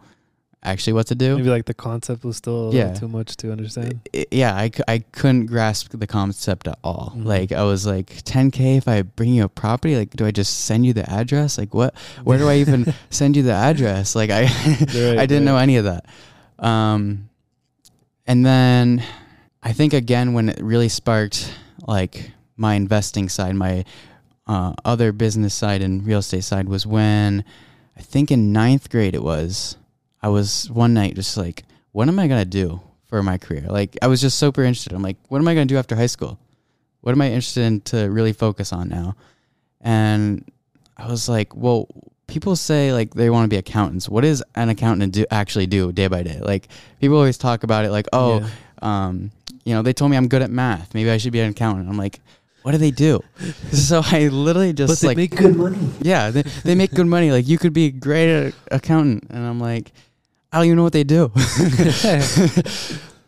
[0.65, 1.37] actually what to do.
[1.37, 2.93] Maybe like the concept was still Yeah.
[2.95, 4.01] too much to understand.
[4.33, 7.13] Yeah, I, I couldn't grasp the concept at all.
[7.17, 7.25] Mhm.
[7.35, 10.53] Like I was like 10k if I bring you a property, like do I just
[10.67, 11.57] send you the address?
[11.59, 12.81] Like what where do I even
[13.11, 14.17] send you the address?
[14.17, 14.43] Like I
[14.99, 16.03] Right, I didn't know any of that.
[16.59, 17.29] Um
[18.27, 19.05] and then
[19.64, 21.53] I think again when it really sparked
[21.87, 23.85] like my investing side, my
[24.46, 27.44] uh, other business side and real estate side was when
[27.96, 29.77] I think in ninth grade it was.
[30.22, 33.64] I was one night just like, what am I gonna do for my career?
[33.68, 34.92] Like I was just super interested.
[34.92, 36.38] I'm like, what am I gonna do after high school?
[37.00, 39.16] What am I interested in to really focus on now?
[39.81, 40.44] And
[40.96, 41.88] I was like, well,
[42.27, 44.09] people say like they want to be accountants.
[44.09, 46.38] What is an accountant do actually do day by day?
[46.40, 46.68] Like
[47.00, 48.48] people always talk about it like, oh, Yeah.
[48.81, 49.31] um,
[49.64, 50.94] you know, they told me I'm good at math.
[50.94, 51.88] Maybe I should be an accountant.
[51.88, 52.20] I'm like,
[52.62, 53.22] what do they do?
[53.72, 55.90] so I literally just but they like make Good money.
[56.00, 57.31] yeah, they, they make good money.
[57.31, 59.92] Like you could be a great accountant, and I'm like,
[60.53, 61.33] I don't even know what they do.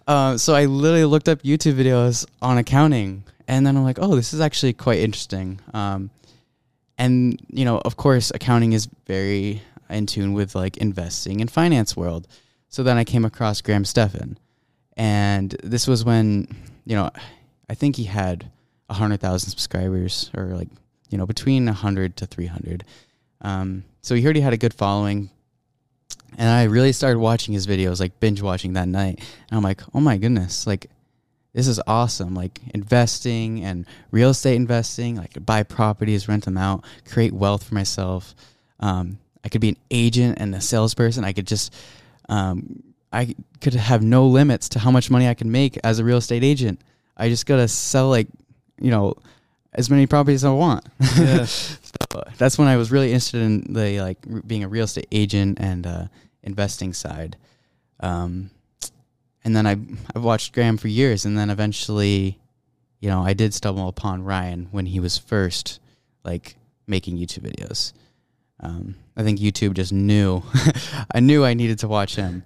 [0.07, 4.15] uh, so I literally looked up YouTube videos on accounting, and then I'm like, oh,
[4.17, 5.61] this is actually quite interesting.
[5.75, 6.11] Um,
[6.99, 11.97] and you know, of course, accounting is very in tune with like investing and finance
[11.97, 12.27] world.
[12.69, 14.39] So then I came across Graham Stephan,
[14.97, 16.49] and this was when
[16.85, 17.11] you know,
[17.69, 18.51] I think he had
[18.89, 20.69] a hundred thousand subscribers, or like
[21.11, 22.85] you know, between a hundred to three hundred.
[23.41, 25.31] Um, so he already had a good following,
[26.39, 29.19] and I really started watching his videos, like binge watching that night.
[29.51, 30.87] And I'm like, oh my goodness, like
[31.57, 32.35] this is awesome.
[32.35, 35.19] Like investing and real estate investing.
[35.29, 38.35] Could buy properties, rent them out, create wealth for myself.
[38.79, 41.25] Um, I could be an agent and a salesperson.
[41.25, 41.75] I could just,
[42.29, 46.05] um, I could have no limits to how much money I can make as a
[46.05, 46.81] real estate agent.
[47.17, 48.29] I just gotta sell like,
[48.81, 49.15] you know,
[49.73, 50.87] as many properties as I want.
[51.17, 51.45] Yeah.
[51.45, 55.59] so that's when I was really interested in the like being a real estate agent
[55.61, 56.07] and uh,
[56.43, 57.37] investing side.
[58.01, 58.51] Um,
[59.45, 59.77] and then I
[60.15, 62.39] I've watched Graham for years, and then eventually,
[63.01, 65.79] you know, I did stumble upon Ryan when he was first
[66.25, 67.93] like making YouTube videos.
[68.61, 70.43] Um, I think YouTube just knew.
[71.15, 72.45] I knew I needed to watch him.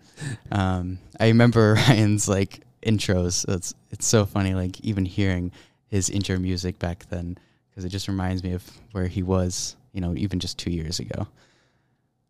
[0.51, 3.49] Um, I remember Ryan's like intros.
[3.49, 5.53] It's it's so funny, like even hearing
[5.87, 10.01] his intro music back then, because it just reminds me of where he was, you
[10.01, 11.27] know, even just two years ago.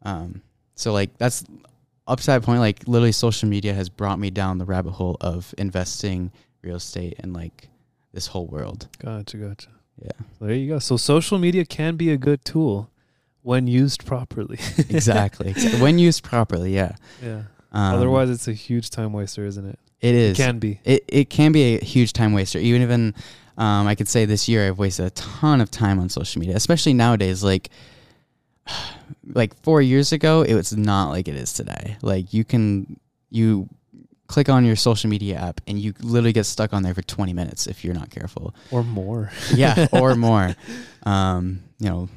[0.02, 0.42] Um,
[0.74, 1.44] so like that's
[2.06, 2.60] upside point.
[2.60, 7.14] Like literally, social media has brought me down the rabbit hole of investing, real estate,
[7.20, 7.68] and like
[8.12, 8.88] this whole world.
[8.98, 9.68] Gotcha, gotcha.
[10.02, 10.12] Yeah.
[10.40, 10.78] There you go.
[10.78, 12.90] So social media can be a good tool
[13.42, 14.58] when used properly.
[14.88, 15.52] Exactly.
[15.54, 16.96] Exa- when used properly, yeah.
[17.22, 17.42] yeah.
[17.72, 19.78] Um, Otherwise, it's a huge time waster, isn't it?
[20.00, 20.36] it It is.
[20.36, 20.80] can be.
[20.84, 22.58] it it can be a huge time waster.
[22.58, 23.14] Even even
[23.58, 26.56] um, I could say this year I've wasted a ton of time on social media,
[26.56, 27.44] especially nowadays.
[27.44, 27.70] Like
[29.34, 31.96] like four years ago, it was not like it is today.
[32.02, 32.98] Like you can
[33.30, 33.68] you
[34.26, 37.32] click on your social media app and you literally get stuck on there for 20
[37.32, 38.54] minutes if you're not careful.
[38.70, 39.30] Or more.
[39.54, 40.54] Yeah, or more.
[41.02, 42.08] Um, you know,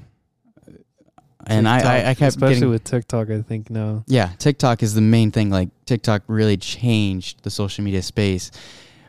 [1.48, 3.30] and I, I, I kept especially getting, with TikTok.
[3.30, 4.04] I think now.
[4.08, 5.50] yeah, TikTok is the main thing.
[5.50, 8.52] Like TikTok really changed the social media space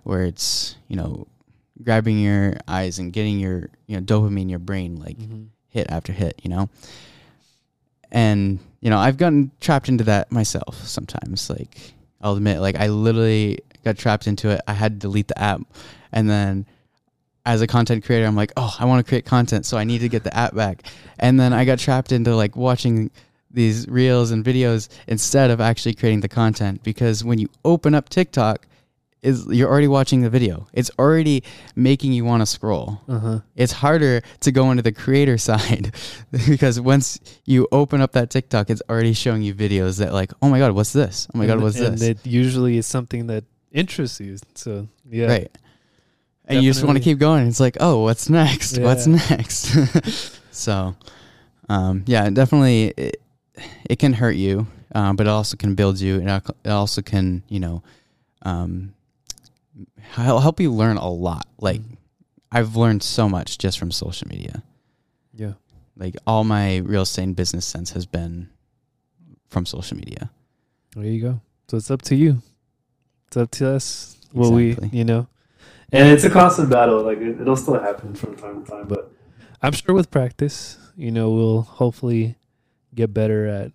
[0.02, 1.26] where it's, you know,
[1.82, 5.46] grabbing your eyes and getting your, you know, dopamine in your brain like Mhm.
[5.68, 6.68] hit after hit, you know?
[8.12, 11.50] And, you know, I've gotten trapped into that myself sometimes.
[11.50, 14.60] Like, I'll admit, like, I literally got trapped into it.
[14.66, 15.60] I had to delete the app.
[16.12, 16.66] And then
[17.46, 19.66] as a content creator, I'm like, oh, I want to create content.
[19.66, 20.82] So I need to get the app back.
[21.18, 23.10] And then I got trapped into like watching
[23.50, 28.08] these reels and videos instead of actually creating the content because when you open up
[28.08, 28.66] TikTok,
[29.22, 30.66] is you're already watching the video.
[30.74, 33.40] It's already making you want to scroll Uh-huh.
[33.56, 35.94] it's harder to go into the creator side
[36.46, 40.50] because once you open up that TikTok, it's already showing you videos that like, oh
[40.50, 41.26] my god, what's this?
[41.34, 42.02] Oh my god, And- what's and this?
[42.02, 44.36] And it usually is something that interests you.
[44.54, 45.26] So yeah.
[45.28, 45.58] Right.
[46.46, 47.46] And you just want to keep going.
[47.48, 48.78] It's like, oh, what's next?
[48.78, 50.40] What's next?
[50.54, 50.94] so,
[51.68, 53.22] um, yeah, definitely, it,
[53.88, 57.42] it can hurt you, um, but it also can build you, and it also can,
[57.48, 57.82] you know,
[58.42, 58.92] um,
[60.00, 61.46] hel- help you learn a lot.
[61.58, 61.96] Like, Mhm.
[62.52, 64.62] I've learned so much just from social media.
[65.36, 65.54] Yeah.
[65.96, 68.48] like all my real estate and business sense has been
[69.48, 70.30] from social media.
[70.94, 71.40] There you go.
[71.68, 72.42] So it's up to you.
[73.28, 74.16] It's up to us.
[74.32, 75.26] What we, you know,
[75.94, 77.02] And it's a constant battle.
[77.02, 79.12] Like it, it'll still happen from time to time, but
[79.62, 82.36] I'm sure with practice, you know, we'll hopefully
[82.94, 83.72] get better at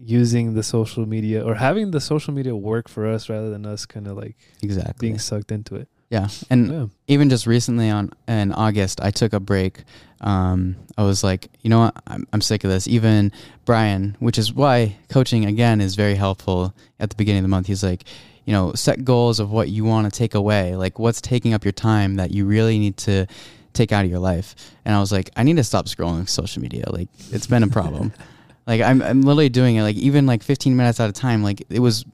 [0.00, 3.84] using the social media or having the social media work for us rather than us
[3.86, 4.94] kind of like Exactly.
[5.08, 5.88] being sucked into it.
[6.10, 6.28] yeah.
[6.48, 6.86] And Yeah.
[7.08, 9.82] even just recently on in August, I took a break.
[10.20, 12.86] Um, I was like, you know what, I'm, I'm sick of this.
[12.88, 13.32] Even
[13.64, 17.66] Brian, which is why coaching again is very helpful at the beginning of the month.
[17.66, 18.04] He's like,
[18.48, 21.66] you know, set goals of what you want to take away, like what's taking up
[21.66, 23.26] your time that you really need to
[23.74, 24.54] take out of your life.
[24.86, 26.84] And I was like, I need to stop scrolling social media.
[26.88, 28.10] Like it's been a problem.
[28.66, 29.82] like I'm, I'm literally doing it.
[29.82, 31.42] Like even like 15 minutes at a time.
[31.42, 32.06] Like it was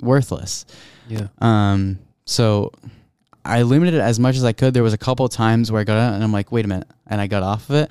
[0.00, 0.64] worthless.
[1.08, 1.28] Yeah.
[1.42, 2.72] Um, so
[3.44, 4.72] I limited it as much as I could.
[4.72, 6.68] There was a couple of times where I got out and I'm like, wait a
[6.68, 7.90] minute, and I got off of it.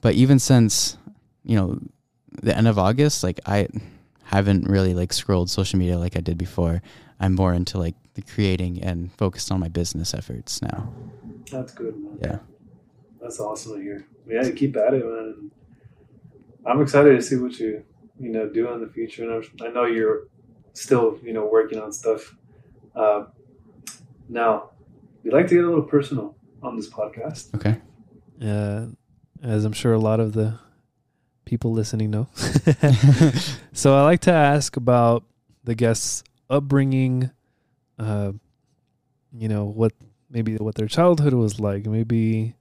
[0.00, 0.96] But even since,
[1.44, 1.78] you know,
[2.42, 3.68] the end of August, like I
[4.24, 6.80] haven't really like scrolled social media like I did before.
[7.22, 10.92] I'm more into like the creating and focused on my business efforts now.
[11.50, 12.18] that's good, man.
[12.20, 12.38] Yeah.
[13.20, 14.06] That's awesome to hear.
[14.26, 15.52] Yeah, you keep at it, man.
[16.66, 17.84] I'm excited to see what you
[18.18, 20.24] you know do in the future, and I'm, I know you're
[20.72, 22.36] still you know working on stuff.
[22.94, 23.26] Uh,
[24.28, 24.70] now,
[25.22, 27.54] we like to get a little personal on this podcast.
[27.54, 27.80] Okay.
[28.42, 28.86] Uh,
[29.42, 30.58] as I'm sure a lot of the
[31.44, 32.28] people listening know.
[33.72, 35.24] so I like to ask about
[35.64, 37.30] the guests' upbringing,
[37.98, 38.32] uh,
[39.32, 39.92] you know, what
[40.30, 41.86] maybe what their childhood was like.
[41.86, 42.54] Maybe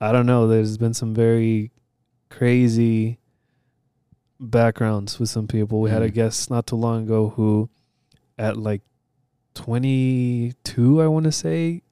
[0.00, 0.46] I don't know.
[0.48, 1.70] There's been some very
[2.30, 3.18] crazy
[4.40, 5.80] backgrounds with some people.
[5.80, 6.14] We had a Mm.
[6.14, 7.68] guest not too long ago who,
[8.38, 8.82] at like
[9.54, 11.82] 22, I want to say,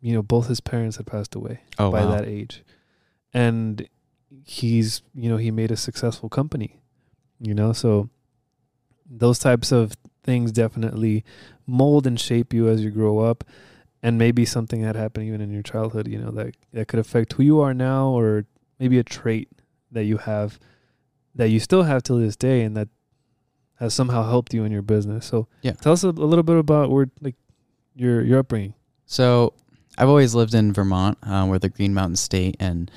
[0.00, 2.10] you know, both his parents had passed away Oh by wow.
[2.12, 2.62] that age.
[3.32, 3.86] And
[4.44, 6.80] he's, you know, he made a successful company,
[7.38, 8.08] you know, so
[9.08, 9.92] those types of
[10.30, 11.24] things definitely
[11.66, 13.44] mold and shape you as you grow up
[14.02, 17.32] and maybe something that happened even in your childhood you know that that could affect
[17.34, 18.44] who you are now or
[18.78, 19.48] maybe a trait
[19.90, 20.58] that you have
[21.34, 22.88] that you still have till this day and that
[23.82, 25.72] has somehow helped you in your business so Yeah.
[25.84, 27.36] tell us a, a little bit about where like
[27.96, 28.74] your your upbringing
[29.06, 29.52] So
[29.98, 31.18] I've always lived in Vermont.
[31.22, 32.90] Um, we're the Green Mountain State, and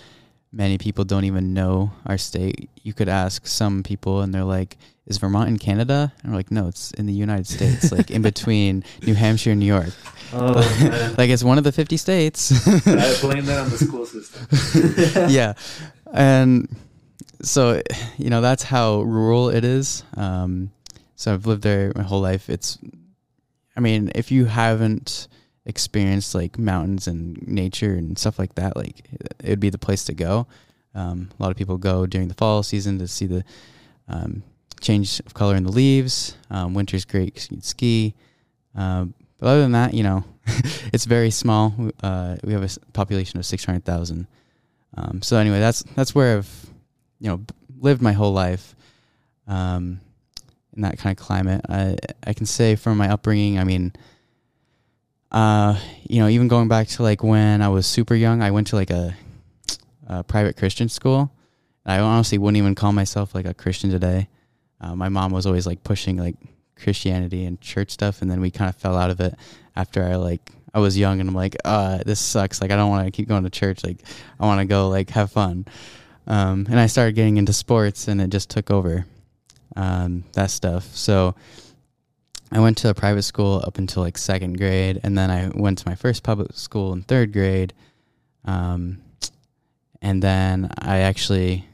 [0.53, 2.69] many people don't even know our state.
[2.83, 6.51] You could ask some people, and they're like, "Is Vermont in Canada?" And we're like,
[6.51, 9.93] "No, it's in the United States, like in between New Hampshire and New York.
[10.31, 15.29] Oh like it's one of the fifty states." I blame that on the school system.
[15.29, 15.53] yeah,
[16.13, 16.73] and
[17.41, 17.81] so
[18.17, 20.03] you know that's how rural it is.
[20.15, 20.71] Um,
[21.15, 22.49] so I've lived there my whole life.
[22.49, 22.77] It's,
[23.77, 25.27] I mean, if you haven't
[25.65, 29.01] experienced like mountains and nature and stuff like that, like
[29.43, 30.47] it would be the place to go.
[30.95, 33.43] Um, a lot of people go during the fall season to see the
[34.07, 34.43] um,
[34.81, 36.37] change of color in the leaves.
[36.49, 38.13] Um, winter's great 'cause you can ski.
[38.75, 40.23] Um, but other than that, you know,
[40.93, 41.73] it's very small.
[42.01, 44.27] Uh, we have a population of six hundred thousand.
[44.95, 46.65] Um, so anyway, that's that's where I've
[47.19, 47.41] you know
[47.79, 48.75] lived my whole life
[49.47, 49.99] um,
[50.75, 51.61] in that kind of climate.
[51.69, 53.93] I I can say from my upbringing, I mean,
[55.33, 58.67] uh, you know, even going back to like when I was super young, I went
[58.67, 59.15] to like a,
[60.07, 61.31] a private Christian school.
[61.85, 64.29] I honestly wouldn't even call myself like a Christian today.
[64.79, 66.35] Uh, my mom was always like pushing like
[66.75, 69.35] Christianity and church stuff, and then we kind of fell out of it
[69.75, 72.61] after I like I was young and I'm like, uh, this sucks.
[72.61, 73.83] Like I don't want to keep going to church.
[73.83, 73.99] Like
[74.39, 75.65] I want to go like have fun.
[76.25, 79.05] Um, and I started getting into sports, and it just took over
[79.75, 80.85] um, that stuff.
[80.95, 81.35] So
[82.53, 85.79] I went to a private school up until like second grade, and then I went
[85.79, 87.73] to my first public school in third grade.
[88.45, 89.01] Um,
[90.03, 91.65] and then I actually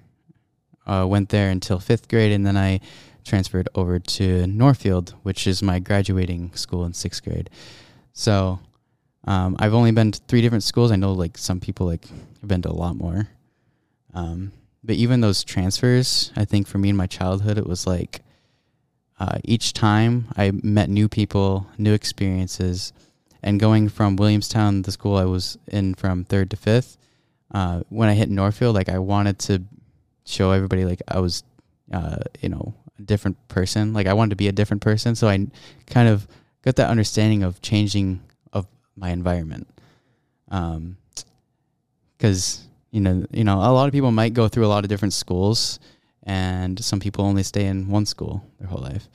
[0.87, 2.79] uh, went there until fifth grade, and then I
[3.25, 7.49] transferred over to Northfield, which is my graduating school in sixth grade.
[8.13, 8.59] So
[9.25, 10.93] um, I've only been to three different schools.
[10.93, 13.27] I know like some people like have been to a lot more.
[14.13, 18.21] Um, but even those transfers, I think for me in my childhood, it was like
[19.19, 22.93] uh, each time I met new people, new experiences,
[23.43, 26.97] and going from Williamstown, the school I was in from third to fifth,
[27.53, 29.63] uh, when I hit Northfield, like I wanted to
[30.25, 31.43] show everybody like I was,
[31.91, 33.93] uh, you know, a different person.
[33.93, 35.47] Like I wanted to be a different person, so I
[35.87, 36.27] kind of
[36.63, 38.21] got that understanding of changing
[38.53, 39.67] of my environment.
[40.49, 40.97] Um,
[42.17, 44.89] because you know, you know, a lot of people might go through a lot of
[44.89, 45.79] different schools,
[46.29, 49.09] and some people only stay in one school their whole life.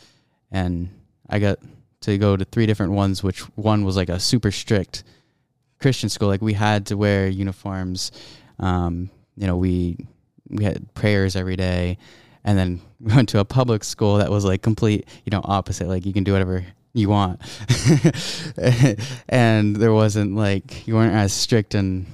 [0.50, 0.88] And
[1.30, 1.60] I got
[2.00, 5.04] to go to three different ones, which one was like a super strict
[5.80, 6.26] Christian school.
[6.26, 8.10] Like we had to wear uniforms.
[8.58, 9.96] Um, you know, we
[10.48, 11.98] we had prayers every day,
[12.42, 15.86] and then we went to a public school that was like complete, you know, opposite.
[15.86, 17.40] Like you can do whatever you want,
[19.28, 22.06] and there wasn't like you weren't as strict and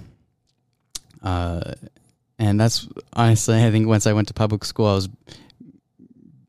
[1.23, 1.73] uh,
[2.40, 5.11] and that's honestly, I think once I went to public school, I was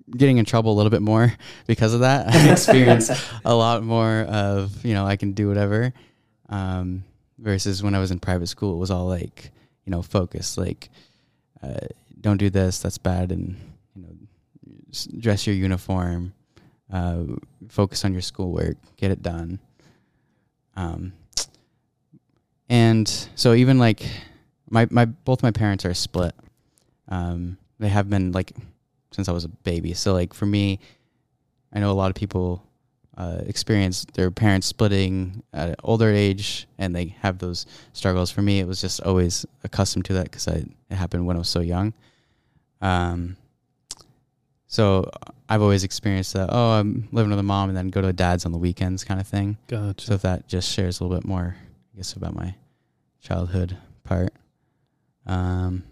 [0.10, 1.34] getting in trouble a little bit more
[1.68, 2.28] because of that.
[2.34, 3.12] I experienced
[3.46, 5.94] a lot more of, you know, I can do whatever.
[6.48, 7.04] Um,
[7.38, 9.52] versus when I was in private school, it was all like,
[9.86, 10.90] you know, focused, like,
[11.62, 11.88] uh,
[12.22, 13.32] don't do this, that's bad.
[13.32, 13.58] And,
[13.94, 16.34] you know, dress your uniform,
[16.92, 17.24] uh,
[17.68, 19.60] focus on your schoolwork, get it done.
[20.78, 21.12] Um,
[22.70, 24.06] and so even like
[24.72, 26.34] my my both my parents are split.
[27.10, 28.54] Um, they have been like
[29.12, 29.94] since I was a baby.
[29.94, 30.80] So like for me,
[31.74, 32.64] I know a lot of people
[33.18, 38.32] uh, experience their parents splitting at an older age, and they have those struggles.
[38.32, 41.40] For me, it was just always accustomed to that because I it happened when I
[41.40, 41.94] was so young.
[42.82, 43.36] Um,
[44.68, 45.12] so
[45.50, 46.50] I've always experienced that.
[46.52, 49.04] Oh, I'm living with a mom, and then go to a dad's on the weekends,
[49.04, 49.58] kind of thing.
[49.68, 50.06] Gotcha.
[50.06, 51.58] So if that just shares a little bit more,
[51.94, 52.56] I guess, about my
[53.20, 54.34] childhood part.
[55.26, 55.84] Um,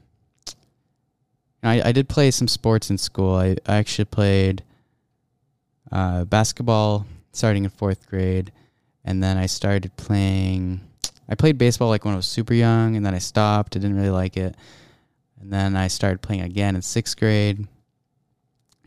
[1.63, 3.35] I I did play some sports in school.
[3.35, 4.63] I, I actually played
[5.91, 8.51] uh, basketball starting in fourth grade,
[9.03, 10.81] and then I started playing.
[11.27, 13.75] I played baseball like when I was super young, and then I stopped.
[13.75, 14.55] I didn't really like it,
[15.39, 17.67] and then I started playing again in sixth grade.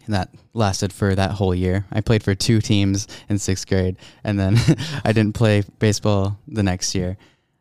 [0.05, 1.87] And that lasted for that whole year.
[1.93, 4.57] I played for two teams in sixth grade, and then
[5.05, 7.17] I didn't play baseball the next year.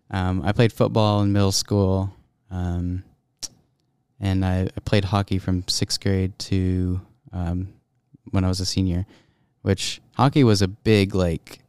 [0.09, 2.11] Um, I played football in middle school,
[2.51, 3.03] um,
[4.19, 7.01] and I, I played hockey from sixth grade to
[7.33, 7.73] um,
[8.29, 9.05] when I was a senior.
[9.63, 11.59] Which hockey was a big like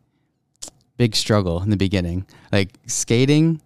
[0.96, 2.26] big struggle in the beginning.
[2.50, 3.60] Like skating,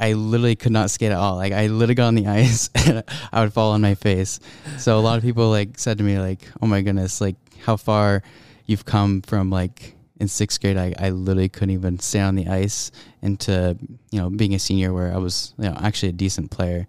[0.00, 1.36] I literally could not skate at all.
[1.36, 4.40] Like I literally got on the ice and I would fall on my face.
[4.78, 7.76] So a lot of people like said to me like, "Oh my goodness, like how
[7.76, 8.22] far
[8.66, 12.48] you've come from like in sixth grade, I, I literally couldn't even stand on the
[12.48, 12.90] ice
[13.22, 13.76] into,
[14.10, 16.86] you know, being a senior where I was, you know, actually a decent player.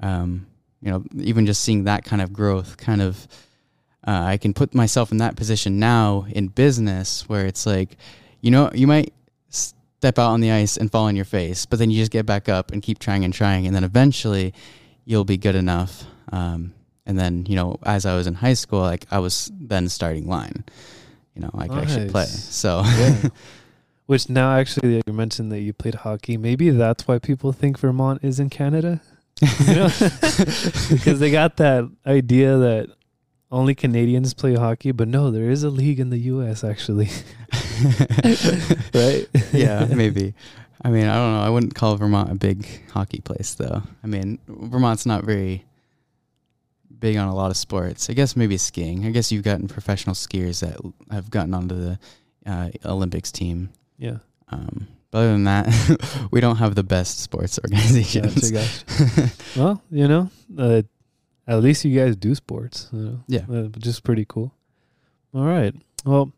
[0.00, 0.46] Um,
[0.80, 3.26] you know, even just seeing that kind of growth kind of,
[4.06, 7.96] uh, I can put myself in that position now in business where it's like,
[8.40, 9.12] you know, you might
[9.50, 12.24] step out on the ice and fall on your face, but then you just get
[12.24, 13.66] back up and keep trying and trying.
[13.66, 14.54] And then eventually
[15.04, 16.04] you'll be good enough.
[16.30, 16.72] Um,
[17.04, 20.28] and then, you know, as I was in high school, like I was then starting
[20.28, 20.64] line,
[21.38, 22.24] you know, I could actually play.
[22.24, 23.28] So, Yeah.
[24.06, 26.38] Which now actually you mentioned that you played hockey.
[26.38, 29.02] Maybe that's why people think Vermont is in Canada.
[29.66, 29.88] You know?
[30.90, 32.88] because they got that idea that
[33.50, 37.10] only Canadians play hockey, but no, there is a league in the US actually.
[38.94, 39.28] right?
[39.52, 40.34] yeah, maybe.
[40.82, 41.42] I mean, I don't know.
[41.42, 43.82] I wouldn't call Vermont a big hockey place, though.
[44.02, 45.66] I mean, Vermont's not very
[47.00, 48.10] big on a lot of sports.
[48.10, 49.06] I guess maybe skiing.
[49.06, 50.78] I guess you've gotten professional skiers that
[51.12, 51.98] have gotten onto the
[52.46, 53.70] uh, Olympics team.
[53.98, 54.18] Yeah.
[54.48, 58.50] Um, but other than that, we don't have the best sports organizations.
[58.50, 59.30] Gotcha, gotcha.
[59.56, 60.82] well, you know, uh,
[61.46, 62.88] at least you guys do sports.
[62.92, 63.20] You know?
[63.26, 63.44] Yeah.
[63.50, 64.52] uh, which is pretty cool.
[65.34, 65.74] All right.
[66.04, 66.32] Well,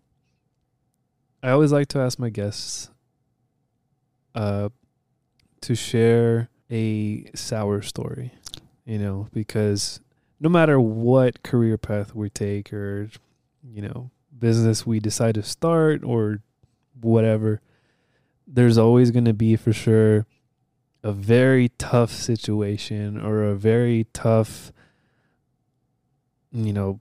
[1.42, 2.90] I always like to ask my guests
[4.34, 4.68] uh,
[5.62, 8.32] to share a sour story,
[8.84, 10.00] you know, because
[10.40, 13.08] no matter what career path we take or,
[13.62, 16.40] you know, business we decide to start or
[17.00, 17.60] whatever,
[18.46, 20.26] there's always going to be for sure
[21.02, 24.72] a very tough situation or a very tough,
[26.50, 27.00] you know,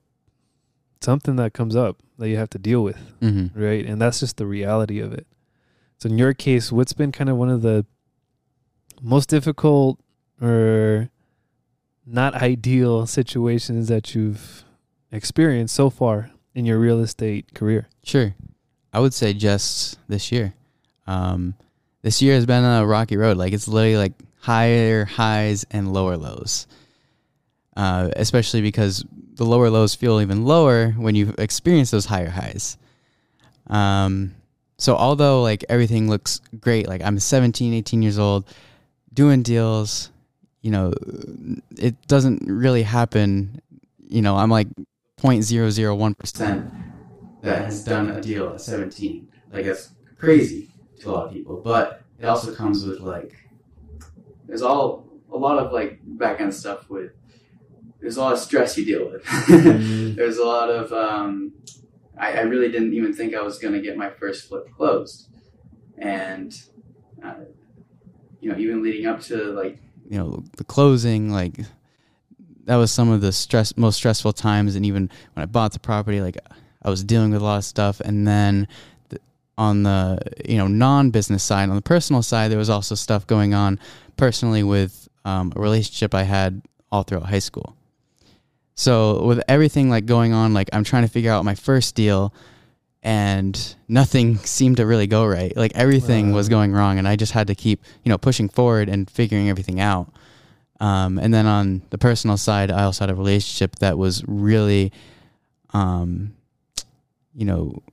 [1.01, 3.85] something that comes up that you have to deal with hmm right?
[3.85, 5.25] And that's just the reality of it.
[5.97, 7.85] So in your case, what's been kind of one of the
[9.01, 9.99] most difficult
[10.41, 11.09] or
[12.11, 14.63] not ideal situations that you've
[15.11, 17.87] experienced so far in your real estate career?
[18.03, 18.35] Sure.
[18.91, 20.53] I would say just this year.
[21.07, 21.55] Um,
[22.01, 23.37] this year has been a rocky road.
[23.37, 26.67] Like it's literally like higher highs and lower lows.
[27.75, 29.05] Uh, especially because
[29.35, 32.77] the lower lows feel even lower when you experience those higher highs.
[33.67, 34.35] Um,
[34.77, 38.45] so although like everything looks great, like I'm 17, 18 years old,
[39.13, 40.09] doing deals,
[40.61, 40.93] you know,
[41.77, 43.61] it doesn't really happen.
[44.07, 44.67] You know, I'm like
[45.21, 46.71] 0.001%
[47.41, 49.27] that has done a deal at 17.
[49.51, 53.35] Like that's crazy to a lot of people, but it also comes with like
[54.45, 57.11] there's all a lot of like back end stuff with
[58.01, 59.25] there's a lot of stress you deal with.
[60.15, 61.53] there's a lot of um,
[62.17, 65.29] I, I really didn't even think I was gonna get my first flip closed,
[65.97, 66.53] and
[67.23, 67.35] uh,
[68.39, 69.79] you know even leading up to like
[70.09, 71.53] you know the closing like
[72.65, 74.75] that was some of the stress most stressful times.
[74.75, 76.37] And even when I bought the property like
[76.81, 77.99] I was dealing with a lot of stuff.
[77.99, 78.67] And then
[79.09, 79.19] the,
[79.57, 83.53] on the you know non-business side on the personal side there was also stuff going
[83.53, 83.79] on
[84.17, 87.75] personally with um, a relationship I had all throughout high school.
[88.75, 92.33] So with everything like going on like I'm trying to figure out my first deal
[93.01, 97.31] and nothing seemed to really go right like everything was going wrong and I just
[97.31, 100.11] had to keep you know pushing forward and figuring everything out
[100.79, 104.91] um, and then on the personal side, I also had a relationship that was really,
[105.71, 106.33] um,
[107.35, 107.83] you know,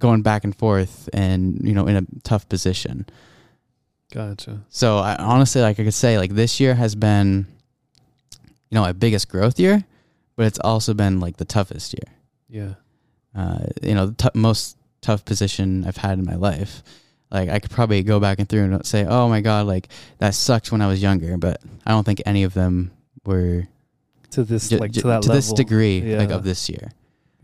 [0.00, 3.06] going back and forth and, you know, in a tough position.
[4.12, 4.64] Gotcha.
[4.68, 7.46] So I honestly, like I could say, like this year has been,
[8.70, 9.84] you know, my biggest growth year,
[10.34, 12.14] but it's also been like the toughest year.
[12.48, 12.74] Yeah.
[13.34, 16.82] Uh, you know, the tou- most tough position I've had in my life.
[17.30, 20.34] Like I could probably go back and through and say, "Oh my god, like that
[20.34, 22.90] sucked when I was younger," but I don't think any of them
[23.24, 23.68] were
[24.30, 26.90] To this Ju- like to that to this degree like of this year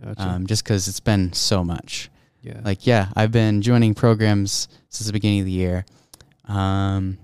[0.02, 0.22] Gotcha.
[0.22, 2.10] um, just because it's been so much
[2.42, 2.60] yeah.
[2.64, 5.84] like yeah i've been joining programs since the beginning of the year
[6.46, 7.18] um,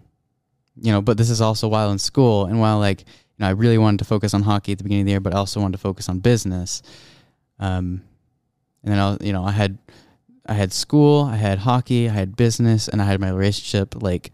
[0.76, 3.06] you know but this is also while in school and while like you
[3.38, 5.34] know i really wanted to focus on hockey at the beginning of the year but
[5.34, 6.82] I also wanted to focus on business
[7.58, 8.02] um,
[8.82, 9.78] and then i you know i had
[10.46, 14.32] i had school i had hockey i had business and i had my relationship like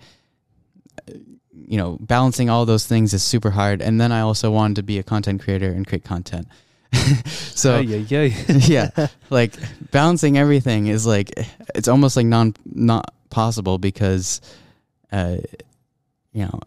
[1.67, 3.83] you know balancing all those things is super hard.
[3.83, 6.47] And then i also wanted to be a content creator and create content.
[7.57, 7.97] So yeah,
[8.49, 9.55] yeah, yeah like
[9.91, 11.33] balancing everything is like
[11.75, 14.43] it's almost like non not possible because
[15.11, 15.39] uh
[16.33, 16.61] you know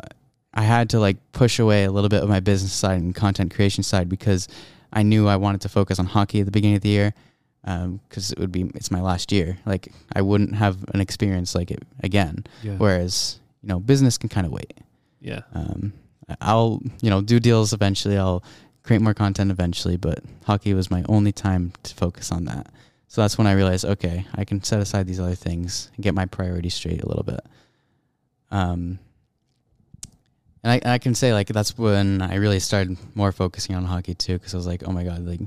[0.53, 3.53] i had to like push away a little bit of my business side and content
[3.53, 4.47] creation side because
[4.91, 7.13] i knew i wanted to focus on hockey at the beginning of the year
[7.63, 11.69] because it would be it's my last year like i wouldn't have an experience like
[11.69, 12.75] it again yeah.
[12.77, 14.79] whereas you know business can kind of wait
[15.21, 15.41] yeah.
[15.53, 15.93] um,
[16.41, 18.17] I'll you know do deals eventually.
[18.17, 18.43] I'll
[18.83, 22.67] create more content eventually, but hockey was my only time to focus on that.
[23.07, 26.13] So that's when I realized, okay, I can set aside these other things and get
[26.13, 27.39] my priorities straight a little bit.
[28.51, 28.99] Um,
[30.63, 33.85] and I, and I can say like that's when I really started more focusing on
[33.85, 35.41] hockey too, because I was like, oh my god, like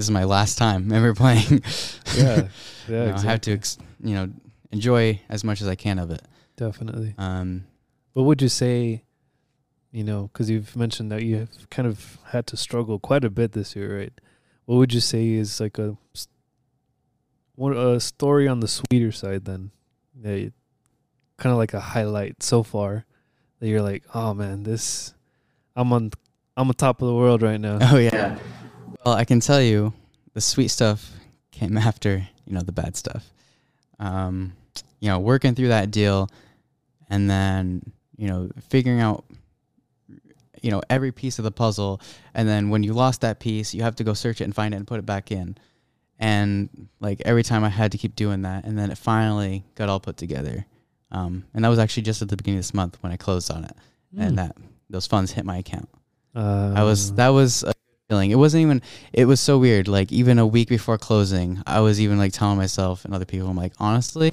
[0.00, 1.62] this is my last time ever playing.
[2.16, 2.48] Yeah,
[2.88, 4.30] yeah, You know, I have to, ex- you know,
[4.72, 6.22] enjoy as much as I can of it.
[6.56, 7.14] definitely.
[7.18, 7.64] Um,
[8.14, 9.04] What would you say?
[9.92, 13.28] You know, because you've mentioned that you have kind of had to struggle quite a
[13.30, 14.12] bit this year, right?
[14.64, 16.28] What would you say is like a s-
[17.56, 19.70] what a story on the sweeter side then?
[20.22, 20.48] Yeah,
[21.36, 23.04] kind of like a highlight so far
[23.58, 25.12] that you're like, oh man, this
[25.76, 26.10] I'm on
[26.56, 27.78] I'm on top of the world right now.
[27.82, 28.38] oh yeah.
[29.04, 29.92] Well, I can tell you,
[30.34, 31.10] the sweet stuff
[31.50, 33.28] came after you know the bad stuff.
[33.98, 34.52] Um,
[35.00, 36.28] you know, working through that deal,
[37.08, 39.24] and then you know figuring out
[40.62, 42.00] you know every piece of the puzzle,
[42.34, 44.74] and then when you lost that piece, you have to go search it and find
[44.74, 45.56] it and put it back in.
[46.18, 49.88] And like every time I had to keep doing that, and then it finally got
[49.88, 50.66] all put together.
[51.12, 53.50] Um, and that was actually just at the beginning of this month when I closed
[53.50, 53.76] on it,
[54.16, 54.56] and that
[54.90, 55.88] those funds hit my account.
[56.34, 57.72] uh, I was that was a
[58.10, 58.30] feeling.
[58.32, 58.82] It wasn't even.
[59.12, 59.88] It was so weird.
[59.88, 63.48] Like even a week before closing, I was even like telling myself and other people,
[63.48, 64.32] I'm like, honestly,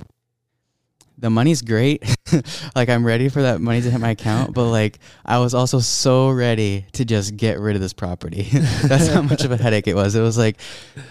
[1.18, 2.04] the money's great.
[2.76, 5.80] like I'm ready for that money to hit my account, but like I was also
[5.80, 8.44] so ready to just get rid of this property.
[8.84, 10.16] That's how much of a headache it was.
[10.16, 10.58] It was like,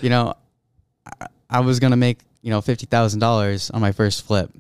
[0.03, 0.35] you know,
[1.21, 4.51] I, I was gonna make you know fifty thousand dollars on my first flip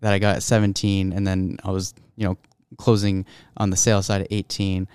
[0.00, 2.38] that I got at seventeen, and then I was you know
[2.78, 3.26] closing
[3.56, 4.86] on the sale side at eighteen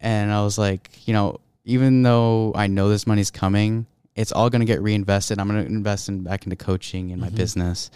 [0.00, 4.50] and I was like, you know, even though I know this money's coming, it's all
[4.50, 5.38] going to get reinvested.
[5.38, 7.36] I'm going to invest in back into coaching and my Mhm.
[7.36, 7.90] business.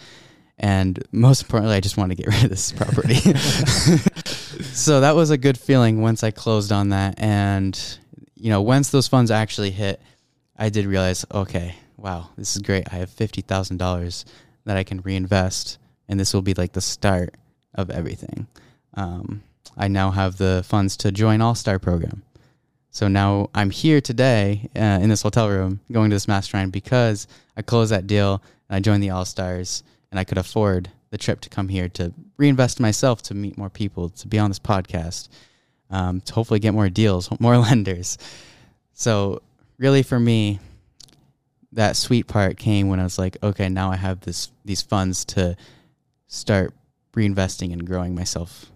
[0.57, 3.15] And most importantly, I just want to get rid of this property.
[4.73, 7.15] so that was a good feeling once I closed on that.
[7.19, 7.79] And,
[8.35, 10.01] you know, once those funds actually hit,
[10.57, 12.91] I did realize, okay, wow, this is great.
[12.91, 14.25] I have $50,000
[14.65, 15.77] that I can reinvest.
[16.09, 17.35] And this will be like the start
[17.75, 18.47] of everything.
[18.95, 19.43] Um,
[19.77, 22.23] I now have the funds to join All Star program.
[22.91, 27.27] So now I'm here today uh, in this hotel room going to this mastermind because
[27.55, 31.17] I closed that deal and I joined the All Stars and I could afford the
[31.17, 34.49] trip to come here to reinvest in myself, to meet more people, to be on
[34.49, 35.29] this podcast,
[35.89, 38.17] um, to hopefully get more deals, more lenders.
[38.93, 39.41] So
[39.77, 40.59] really for me,
[41.71, 45.23] that sweet part came when I was like, okay, now I have this these funds
[45.25, 45.55] to
[46.27, 46.73] start
[47.13, 48.71] reinvesting and growing myself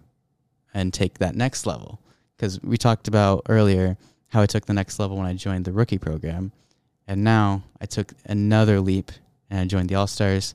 [0.74, 2.00] and take that next level.
[2.36, 3.96] Because we talked about earlier
[4.28, 6.52] how I took the next level when I joined the rookie program.
[7.06, 9.12] And now I took another leap
[9.50, 10.54] and I joined the All Stars.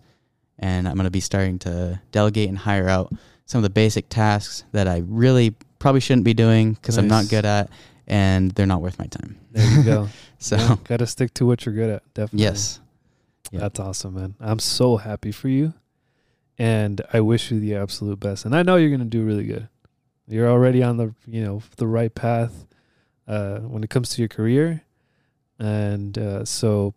[0.57, 3.13] And I'm going to be starting to delegate and hire out
[3.45, 7.29] some of the basic tasks that I really probably shouldn't be doing because I'm not
[7.29, 7.69] good at
[8.07, 9.39] and they're not worth my time.
[9.51, 10.09] There you go.
[10.41, 12.13] So, Yeah, gotta stick to what you're good at.
[12.13, 12.43] Definitely.
[12.43, 12.79] yes.
[13.51, 13.59] Yeah.
[13.59, 14.35] That's awesome, man.
[14.39, 15.73] I'm so happy for you.
[16.57, 18.45] And I wish you the absolute best.
[18.45, 19.67] And I know you're gonna do really good.
[20.29, 22.65] You're already on the you know, the right path
[23.27, 24.81] uh when it comes to your career.
[25.59, 26.93] And uh so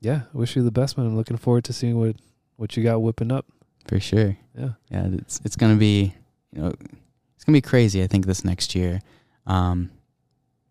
[0.00, 1.06] yeah, I wish you the best, man.
[1.06, 2.16] I'm looking forward to seeing what
[2.56, 3.46] what you got whipping up.
[3.88, 4.36] For sure.
[4.56, 4.70] Yeah.
[4.90, 6.14] Yeah, it's it's gonna be
[6.52, 6.74] you know
[7.34, 8.02] it's gonna be crazy.
[8.02, 9.00] I think this next year,
[9.46, 9.90] um,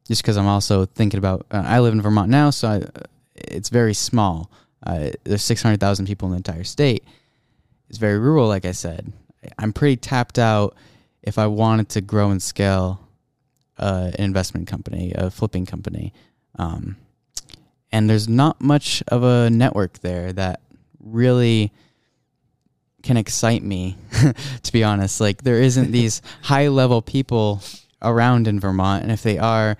[0.07, 1.47] just because I'm also thinking about.
[1.49, 2.83] Uh, I live in Vermont now, so I,
[3.35, 4.51] it's very small.
[4.85, 7.03] Uh, there's six hundred thousand people in the entire state.
[7.89, 9.11] It's very rural, like I said.
[9.57, 10.75] I'm pretty tapped out.
[11.21, 13.07] If I wanted to grow and scale
[13.77, 16.13] uh, an investment company, a flipping company,
[16.57, 16.97] um,
[17.91, 20.61] and there's not much of a network there that
[20.99, 21.71] really
[23.01, 23.97] can excite me
[24.63, 25.21] to be honest.
[25.21, 27.61] Like there isn't these high level people
[28.01, 29.77] around in Vermont and if they are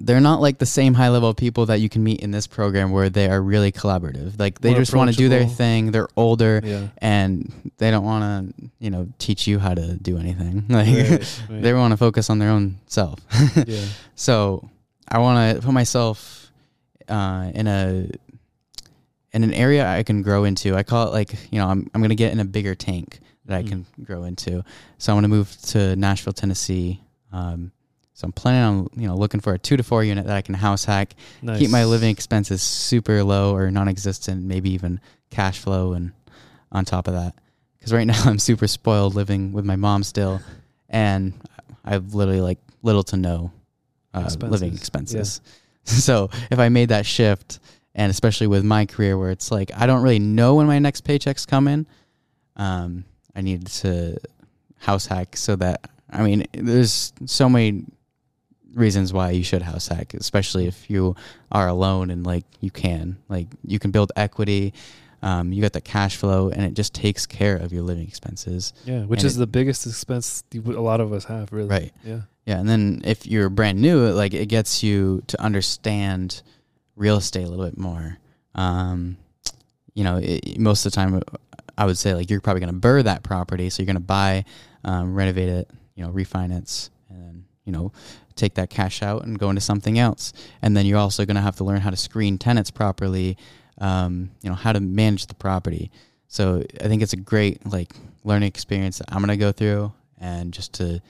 [0.00, 2.92] they're not like the same high level people that you can meet in this program
[2.92, 6.08] where they are really collaborative like they More just want to do their thing they're
[6.16, 6.88] older Yeah.
[6.98, 8.22] and they don't want
[8.56, 11.62] to you know teach you how to do anything like Right, right.
[11.62, 13.18] they want to focus on their own self
[13.66, 13.84] yeah.
[14.14, 14.68] so
[15.08, 16.50] I want to put myself
[17.08, 18.08] uh, in a
[19.32, 20.74] in an area I can grow into.
[20.74, 23.56] I call it like you know I'm I'm gonna get in a bigger tank that
[23.58, 23.68] I Mm.
[23.68, 24.62] can grow into.
[24.98, 27.00] So I want to move to Nashville, Tennessee.
[27.32, 27.72] Um,
[28.18, 30.42] so I'm planning on you know looking for a two to four unit that I
[30.42, 31.60] can house hack, Nice.
[31.60, 35.00] keep my living expenses super low or non-existent, maybe even
[35.30, 36.10] cash flow and
[36.72, 37.36] on top of that.
[37.78, 40.40] Because right now I'm super spoiled living with my mom still,
[40.88, 41.32] and
[41.84, 43.52] I've literally like little to no
[44.12, 45.40] uh, living Expenses.
[45.40, 45.40] expenses.
[46.04, 47.60] so if I made that shift,
[47.94, 51.04] and especially with my career where it's like I don't really know when my next
[51.04, 51.86] paychecks come in,
[52.56, 53.04] um,
[53.36, 54.18] I need to
[54.78, 57.84] house hack so that I mean there's so many
[58.78, 61.16] reasons why you should house hack, especially if you
[61.52, 64.72] are alone and like you can, like you can build equity.
[65.20, 68.72] Um, you got the cash flow, and it just takes care of your living expenses.
[68.84, 71.68] Yeah, which And is it- the biggest expense a lot of us have, really.
[71.68, 71.92] Right.
[72.04, 72.20] Yeah.
[72.46, 76.40] Yeah, and then if you're brand new, like it gets you to understand
[76.96, 78.18] real estate a little bit more.
[78.54, 79.16] Um,
[79.92, 81.20] you know, it, most of the time,
[81.76, 84.00] I would say like you're probably going to burr that property, so you're going to
[84.00, 84.44] buy,
[84.84, 87.92] um, renovate it, you know, refinance, and then you know
[88.38, 90.32] take that cash out and go into something else.
[90.62, 93.36] And then you're also going to have to learn how to screen tenants properly.
[93.78, 95.90] Um, you know how to manage the property.
[96.26, 97.92] So I think it's a great like
[98.24, 101.00] learning experience that I'm going to go through, and just to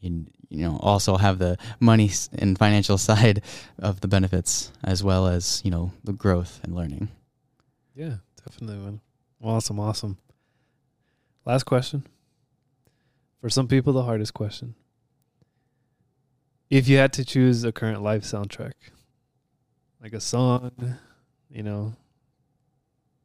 [0.00, 3.42] you know also have the money and financial side
[3.78, 7.08] of the benefits as well as you know the growth and learning
[7.94, 9.00] Yeah, definitely, man.
[9.42, 10.18] Awesome, awesome.
[11.44, 12.06] Last question.
[13.40, 14.76] For some people, the hardest question.
[16.72, 18.72] If you had to choose a current life soundtrack,
[20.02, 20.72] like a song,
[21.50, 21.92] you know,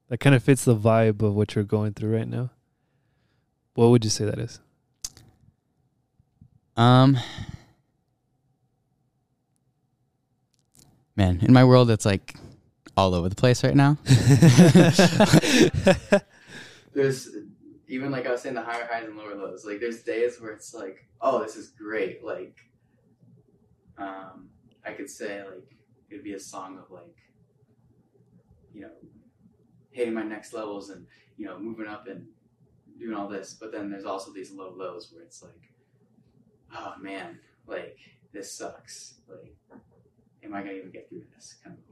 [0.09, 2.49] that kind of fits the vibe of what you're going through right now,
[3.75, 4.59] what would you say that is?
[6.75, 7.17] um
[11.15, 12.35] man in my world it's like
[12.95, 13.97] all over the place right now
[16.93, 17.27] there's
[17.87, 19.65] even like I was saying the higher highs and lower lows.
[19.65, 22.23] Like there's days where it's like, oh, this is great.
[22.23, 22.57] Like,
[23.97, 24.49] um,
[24.85, 25.75] I could say like
[26.09, 27.15] it'd be a song of like,
[28.73, 28.91] you know,
[29.91, 31.05] hitting my next levels and
[31.37, 32.27] you know moving up and
[32.99, 33.55] doing all this.
[33.59, 35.71] But then there's also these low lows where it's like,
[36.75, 37.97] oh man, like
[38.33, 39.15] this sucks.
[39.27, 39.55] Like,
[40.43, 41.55] am I gonna even get through this?
[41.63, 41.83] Kind of.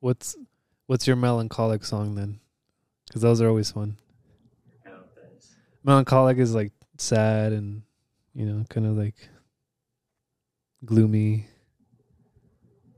[0.00, 0.36] What's
[0.86, 2.40] what's your melancholic song then?
[3.06, 3.96] Because those are always fun.
[4.84, 5.56] I don't know what that is.
[5.82, 7.82] Melancholic is like sad and
[8.34, 9.28] you know, kind of like
[10.84, 11.46] gloomy.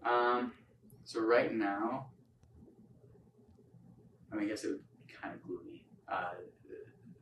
[0.05, 0.53] Um,
[1.05, 2.07] so right now,
[4.33, 5.85] I mean, I guess it would be kind of gloomy.
[6.09, 6.31] Uh,
[6.69, 6.77] the,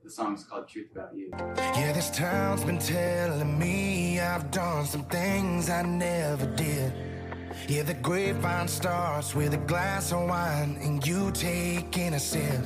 [0.05, 5.05] the song's called "Truth About You." Yeah, this town's been telling me I've done some
[5.05, 6.93] things I never did.
[7.69, 12.65] Yeah, the grapevine starts with a glass of wine and you taking a sip.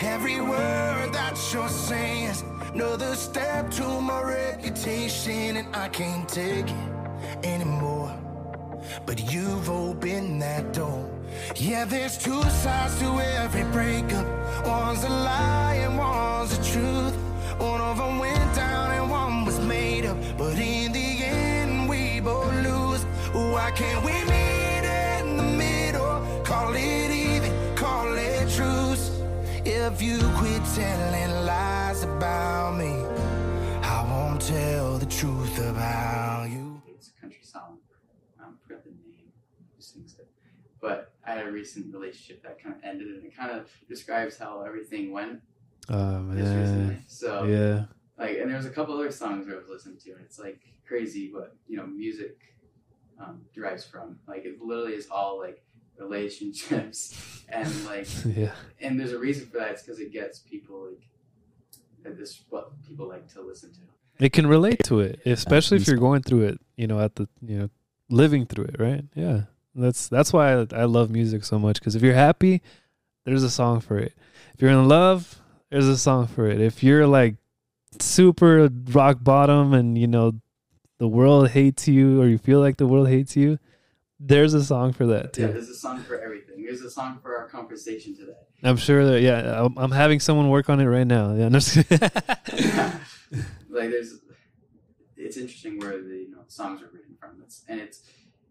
[0.00, 6.66] Every word that you're saying is another step to my reputation, and I can't take
[6.68, 8.16] it anymore.
[9.06, 11.08] But you've opened that door.
[11.56, 14.26] Yeah, there's two sides to every breakup.
[14.66, 17.14] One's a lie and one's the truth.
[17.58, 20.16] One of them went down and one was made up.
[20.36, 23.02] But in the end, we both lose.
[23.34, 24.47] Why can't we meet
[29.64, 32.92] If you quit telling lies about me,
[33.82, 36.80] I won't tell the truth about you.
[36.88, 37.78] It's a country song.
[38.40, 39.32] Um, I forgot the name.
[39.76, 40.28] Who sings it?
[40.80, 44.38] But I had a recent relationship that kind of ended, and it kind of describes
[44.38, 45.40] how everything went
[45.88, 46.86] Oh just recently.
[46.94, 47.04] man.
[47.08, 47.84] So Yeah.
[48.18, 50.60] like and there's a couple other songs where I was listening to and it's like
[50.86, 52.36] crazy what you know music
[53.20, 55.62] um, derives from like it literally is all like
[55.98, 58.52] relationships and like Yeah.
[58.80, 61.02] and there's a reason for that it's because it gets people like
[62.04, 65.86] and this what people like to listen to It can relate to it, especially if
[65.86, 67.68] you're going through it, you know, at the, you know,
[68.08, 69.04] living through it, right?
[69.14, 69.42] Yeah.
[69.74, 72.62] That's that's why I, I love music so much cuz if you're happy,
[73.24, 74.12] there's a song for it.
[74.54, 75.40] If you're in love,
[75.70, 76.60] there's a song for it.
[76.60, 77.36] If you're like
[78.00, 80.40] super rock bottom and you know
[80.98, 83.58] the world hates you or you feel like the world hates you,
[84.20, 85.42] there's a song for that too.
[85.42, 89.04] yeah there's a song for everything there's a song for our conversation today I'm sure
[89.04, 91.32] that yeah, I'm, I'm having someone work on it right now.
[91.34, 91.46] Yeah,
[93.68, 94.18] like there's
[95.16, 98.02] it's interesting where the you know songs are written from it's and it's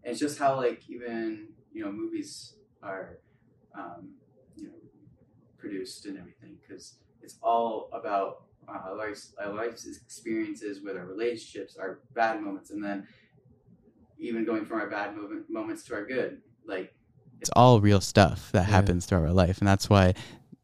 [0.02, 3.18] it's just how like even you know movies are
[3.74, 4.12] um,
[4.56, 4.74] you know
[5.58, 11.04] produced and everything because it's all about uh, our life's, our life's experiences with our
[11.04, 13.06] relationships our bad moments and then
[14.18, 16.92] even going from our bad moment, moments to our good like
[17.40, 18.74] it's all real stuff that Yeah.
[18.76, 20.14] happens throughout our life and that's why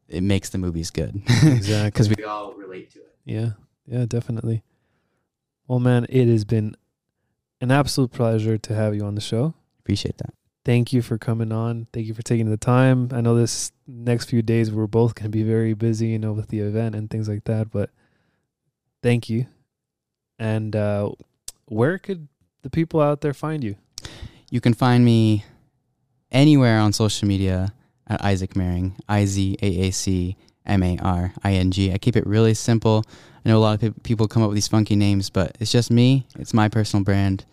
[0.07, 1.89] it makes the movies good Exactly.
[1.91, 3.51] because we all relate to it Yeah,
[3.87, 4.63] yeah, definitely.
[5.67, 6.75] Well, man, it has been
[7.59, 9.53] an absolute pleasure to have you on the show.
[9.79, 10.33] appreciate that
[10.63, 11.85] Thank you for coming on.
[11.93, 13.09] Thank you for taking the time.
[13.11, 16.33] I know this next few days we're both going to be very busy, you know,
[16.33, 17.91] with the event and things like that, but
[19.03, 19.45] thank you.
[20.39, 21.11] And uh
[21.67, 22.27] where could
[22.65, 23.75] the people out there find you?
[24.49, 25.45] You can find me
[26.31, 27.71] anywhere on social media
[28.07, 30.35] at Izaac Maring, I Z A A C
[30.65, 31.93] M A R I N G.
[31.93, 33.03] I keep it really simple.
[33.45, 35.71] I know a lot of pe- people come up with these funky names, but it's
[35.71, 36.25] just me.
[36.39, 37.45] It's my personal brand,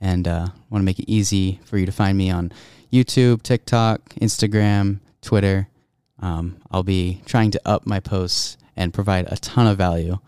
[0.00, 2.50] and uh, want to make it easy for you to find me on
[2.92, 5.68] YouTube, TikTok, Instagram, Twitter.
[6.18, 10.18] Um, I'll be trying to up my posts and provide a ton of value,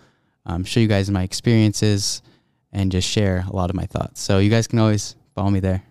[0.47, 2.23] um, show you guys my experiences,
[2.73, 4.21] and just share a lot of my thoughts.
[4.21, 5.83] So you guys can always follow me there.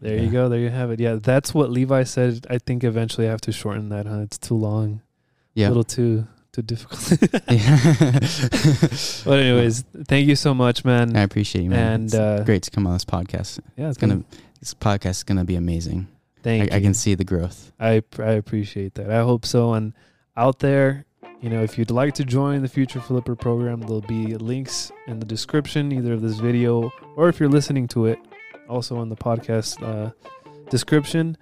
[0.00, 0.22] There Yeah.
[0.22, 0.48] you go.
[0.48, 1.00] There you have it.
[1.00, 2.46] Yeah, that's what Levi said.
[2.48, 4.06] I think eventually I have to shorten that.
[4.06, 4.20] Huh?
[4.20, 5.02] It's too long.
[5.54, 5.68] Yeah.
[5.68, 7.02] A little too too difficult.
[7.50, 8.18] Yeah.
[9.24, 11.16] but anyways, thank you so much, man.
[11.16, 12.02] I appreciate you, man.
[12.02, 13.60] And uh, great to come on this podcast.
[13.76, 14.22] yeah, It's gonna
[14.60, 16.06] this podcast is gonna be amazing.
[16.42, 16.78] Thank I, you.
[16.78, 17.72] I can see the growth.
[17.80, 19.10] I I appreciate that.
[19.10, 19.72] I hope so.
[19.74, 19.92] And
[20.36, 21.04] out there,
[21.40, 25.20] you know, if you'd like to join the Future Flipper program, there'll be links in
[25.20, 28.18] the description, either of this video or if you're listening to it,
[28.68, 30.10] also in the podcast uh,
[30.68, 31.36] description.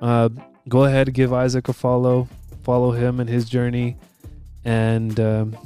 [0.00, 0.28] Uh,
[0.68, 2.28] go ahead, give Izaac a follow,
[2.64, 3.96] follow him and his journey,
[4.64, 5.56] and um,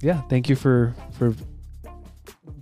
[0.00, 1.34] yeah, thank you for for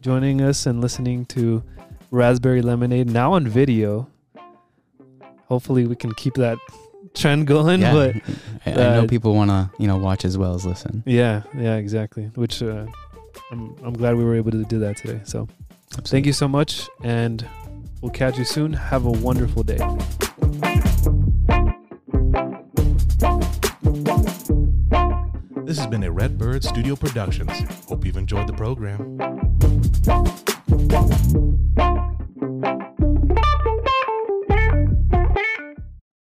[0.00, 1.62] joining us and listening to
[2.10, 4.08] Raspberry Lemonade now on video.
[5.46, 6.58] Hopefully, we can keep that
[7.14, 7.80] trend going.
[7.80, 7.92] Yeah.
[7.92, 8.16] But
[8.66, 11.02] I, I know uh, people want to you know watch as well as listen.
[11.06, 12.30] Yeah, yeah, exactly.
[12.34, 12.86] Which uh,
[13.50, 15.20] I'm I'm glad we were able to do that today.
[15.24, 15.48] So
[15.88, 16.10] Absolutely.
[16.10, 17.46] thank you so much, and
[18.00, 18.72] we'll catch you soon.
[18.72, 19.78] Have a wonderful day.
[25.64, 27.52] This has been a Redbird Studio Productions.
[27.88, 29.18] Hope you've enjoyed the program.